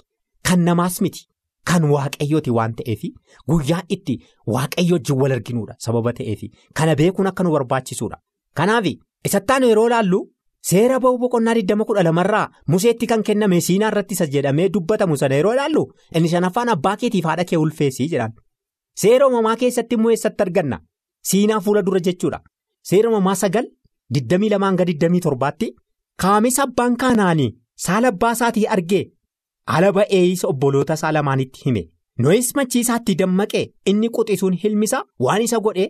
kan 0.49 0.61
namaas 0.65 1.01
miti 1.01 1.27
kan 1.65 1.85
waaqayyooti 1.93 2.51
waan 2.59 2.75
ta'eef 2.79 3.03
guyyaa 3.49 3.83
itti 3.89 4.19
waaqayyo 4.55 4.95
wajjin 4.97 5.21
wal 5.23 5.33
arginuudha 5.33 5.75
sababa 5.79 6.13
ta'eef 6.13 6.41
kana 6.75 6.95
beekuun 6.97 7.27
akka 7.27 7.43
nu 7.45 7.51
barbaachisuudha. 7.57 8.19
Kanaaf 8.55 8.85
isattaan 9.25 9.63
yeroo 9.63 9.87
ilaallu. 9.87 10.21
Seera 10.63 10.99
ba'uu 11.01 11.19
boqonnaa 11.19 11.55
22 11.55 12.21
irraa 12.25 12.49
museetti 12.69 13.07
kan 13.07 13.23
kenname 13.23 13.61
siinaa 13.61 13.89
irratti 13.93 14.15
isa 14.15 14.27
jedhamee 14.33 14.69
dubbatamu 14.75 15.17
sana 15.17 15.35
yeroo 15.39 15.53
ilaallu 15.55 15.85
inni 16.17 16.29
shanaffaan 16.33 16.69
abbaa 16.75 16.97
keetiif 17.03 17.25
haadha 17.25 17.45
kee 17.45 17.57
ulfeessii 17.65 18.09
jedhan. 18.13 18.33
Seera 19.03 19.27
uumamaa 19.29 19.57
keessatti 19.57 19.95
immoo 19.95 20.11
eessatti 20.11 20.43
arganna? 20.43 20.79
Siinaa 21.31 21.61
fuula 21.61 21.83
dura 21.87 22.01
jechuudha. 22.01 22.41
Seera 22.83 23.09
uumamaa 23.11 23.35
sagal 23.35 23.67
22-27tti 24.15 25.69
kaamisa 26.23 26.63
abbaan 26.63 26.97
kaanaanii 26.97 27.51
saala 27.87 28.09
abbaa 28.15 28.33
isaatii 28.39 28.67
argee 28.77 29.05
ala 29.77 29.93
ba'eeyis 29.93 30.45
obboloota 30.45 30.95
isaa 31.01 31.13
lamaanitti 31.17 31.61
hime. 31.67 31.83
Nohis 32.19 32.55
machiisaatti 32.57 33.15
dammaqee 33.19 33.65
inni 33.87 34.09
quxisuun 34.17 34.57
hilmisa 34.65 35.05
waan 35.25 35.43
isa 35.43 35.61
godhee 35.67 35.89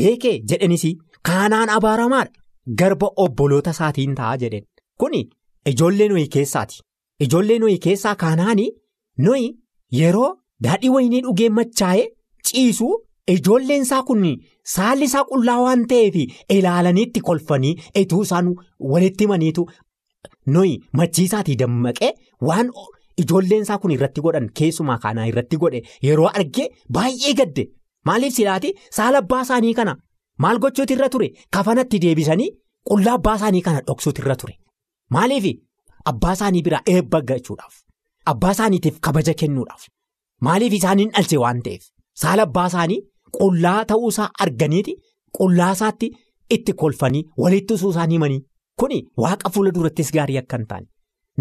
beekee 0.00 0.34
jedhenis 0.50 0.84
kaanaan 1.28 1.68
abaaramaadha. 1.76 2.32
Garba 2.80 3.08
obboloota 3.24 3.70
isaatiin 3.70 4.14
ta'a 4.14 4.36
jedheen. 4.42 4.64
Kuni 5.00 5.20
ijoollee 5.66 6.08
Nohi 6.08 6.28
keessaati. 6.28 6.80
Ijoollee 7.20 7.58
Nohi 7.58 7.78
keessaa 7.78 8.14
kaanaanii 8.14 8.70
Nohi 9.26 9.46
yeroo 10.00 10.30
daadhii 10.64 10.88
wayinii 10.96 11.20
dhugee 11.26 11.48
machaa'ee 11.58 12.06
ciisu 12.50 12.88
ijoolleen 13.34 13.82
isaa 13.82 14.02
kun 14.02 14.24
saalli 14.74 15.04
isaa 15.10 15.24
qullaa 15.30 15.58
waan 15.62 15.86
ta'eef 15.92 16.14
ilaalaniitti 16.56 17.20
kolfanii 17.30 17.74
etuu 18.02 18.22
isaan 18.28 18.54
walitti 18.92 19.24
himaniitu 19.24 19.66
Nohi 20.46 20.78
machiisaatii 21.00 21.56
dammaqee 21.62 22.12
waan 22.50 22.70
ijoolleen 23.24 23.62
isaa 23.66 23.78
kun 23.78 23.90
irratti 23.96 24.20
godhan 24.26 24.50
keessumaa 24.60 24.98
kaanaa 25.06 25.26
irratti 25.32 25.56
godhe 25.64 25.82
yeroo 26.08 26.30
arge 26.40 26.68
baay'ee 26.98 27.34
gadde 27.40 27.66
maaliif 28.10 28.34
silaati 28.38 28.74
saala 28.98 29.18
abbaa 29.24 29.42
isaanii 29.48 29.74
kana 29.80 29.96
maal 30.44 30.58
gochuutu 30.64 30.92
irra 30.96 31.08
ture? 31.14 31.28
Kafanatti 31.50 31.98
deebisanii 32.04 32.48
qullaa 32.90 33.14
abbaa 33.18 33.36
isaanii 33.40 33.62
kana 33.68 33.80
dhoksuutu 33.90 34.22
irra 34.22 34.36
ture. 34.42 34.54
Maaliif 35.16 35.46
abbaa 36.12 36.32
isaanii 36.38 36.62
biraa 36.66 36.82
eebba 36.94 37.20
gachuudhaaf. 37.30 37.74
Abbaa 38.32 38.50
isaaniitiif 38.56 39.00
kabaja 39.06 39.34
kennuudhaaf. 39.42 39.86
Maaliif 40.46 40.72
isaaniin 40.80 41.10
dhalche 41.16 41.38
waan 41.44 41.62
ta'eef? 41.62 41.84
Saala 42.22 42.42
abbaa 42.48 42.66
isaanii 42.72 43.00
qullaa 43.38 43.84
ta'uusaa 43.92 44.28
arganiiti 44.46 44.94
qullaa 45.38 45.72
isaatti 45.78 46.10
itti 46.56 46.72
kolfanii 46.82 47.24
walitti 47.44 47.74
usuu 47.74 47.90
isaanii 47.96 48.14
himanii. 48.18 48.42
Kuni 48.80 48.98
waaqa 49.22 49.50
fuula 49.54 49.70
durattis 49.74 50.12
gaarii 50.16 50.38
akka 50.42 50.56
hin 50.58 50.66
taane. 50.72 50.86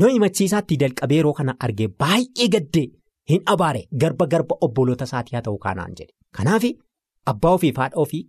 Nohi 0.01 0.19
machiisaatti 0.23 0.77
jalqabee 0.81 1.17
yeroo 1.19 1.33
kana 1.39 1.55
argee 1.67 1.87
baay'ee 2.03 2.47
gaddee 2.55 2.85
hin 3.31 3.41
abaare 3.53 3.83
garba 4.01 4.25
garba 4.33 4.55
obboloota 4.67 5.05
isaatii 5.09 5.35
haa 5.37 5.41
ta'u 5.47 5.57
kaanaan 5.65 5.93
jedhe. 5.99 6.13
Kanaaf 6.37 6.63
abbaa 7.31 7.51
ofii 7.57 7.71
fi 7.77 7.81
haadha 7.81 7.97
ofii 8.03 8.23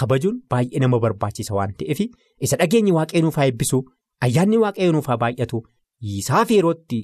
kabajuun 0.00 0.36
baay'ee 0.50 0.80
nama 0.84 0.98
barbaachisa 1.04 1.54
waan 1.58 1.74
ta'eef 1.80 2.00
isa 2.48 2.56
dhageenyi 2.62 2.92
waaqayyoo 2.98 3.24
nuuf 3.26 3.36
haa 3.40 3.46
eebbisu 3.50 3.80
ayyaanni 4.28 4.56
waaqayyoo 4.64 4.92
nuuf 4.96 5.06
haa 5.12 5.16
baay'atu 5.24 5.62
isaaf 6.20 6.50
yerootti 6.56 7.00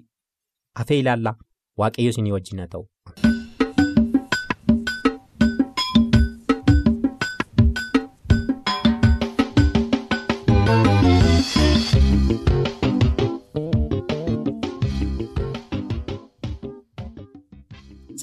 hafee 0.81 0.99
ilaallaa 1.05 1.37
waaqayyo 1.83 2.11
isinii 2.15 2.33
wajjin 2.37 2.59
haa 2.65 2.67
ta'u. 2.75 2.85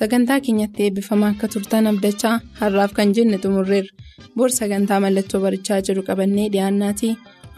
Sagantaa 0.07 0.39
keenyatti 0.43 0.83
eebbifamaa 0.83 1.29
akka 1.33 1.47
turtan 1.53 1.87
abdachaa 1.89 2.35
har'aaf 2.59 2.91
kan 2.97 3.09
jenne 3.15 3.37
xumurreerra. 3.43 3.91
Bor 4.37 4.49
sagantaa 4.57 4.99
mallattoo 5.05 5.41
barichaa 5.45 5.79
jiru 5.87 6.03
qabannee 6.09 6.45
dhiyaannaatii 6.53 7.09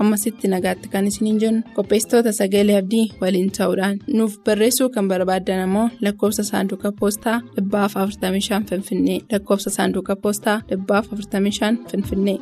ammasitti 0.06 0.50
nagaatti 0.54 0.90
kan 0.94 1.10
isiniin 1.12 1.38
jennu 1.44 1.62
qopheessitoota 1.76 2.34
sagalee 2.40 2.80
abdii 2.82 3.06
waliin 3.22 3.52
ta'uudhaan. 3.58 4.02
Nuuf 4.18 4.40
barreessuu 4.46 4.90
kan 4.96 5.08
barbaaddan 5.12 5.62
ammoo 5.68 5.88
lakkoofsa 6.02 6.44
saanduqa 6.52 6.92
poostaa 7.00 7.38
45 7.62 8.64
finfinnee. 8.70 9.20
Lakkoofsa 9.32 9.70
saanduqa 9.78 10.16
poostaa 10.16 10.62
45 10.72 11.78
finfinnee. 11.92 12.38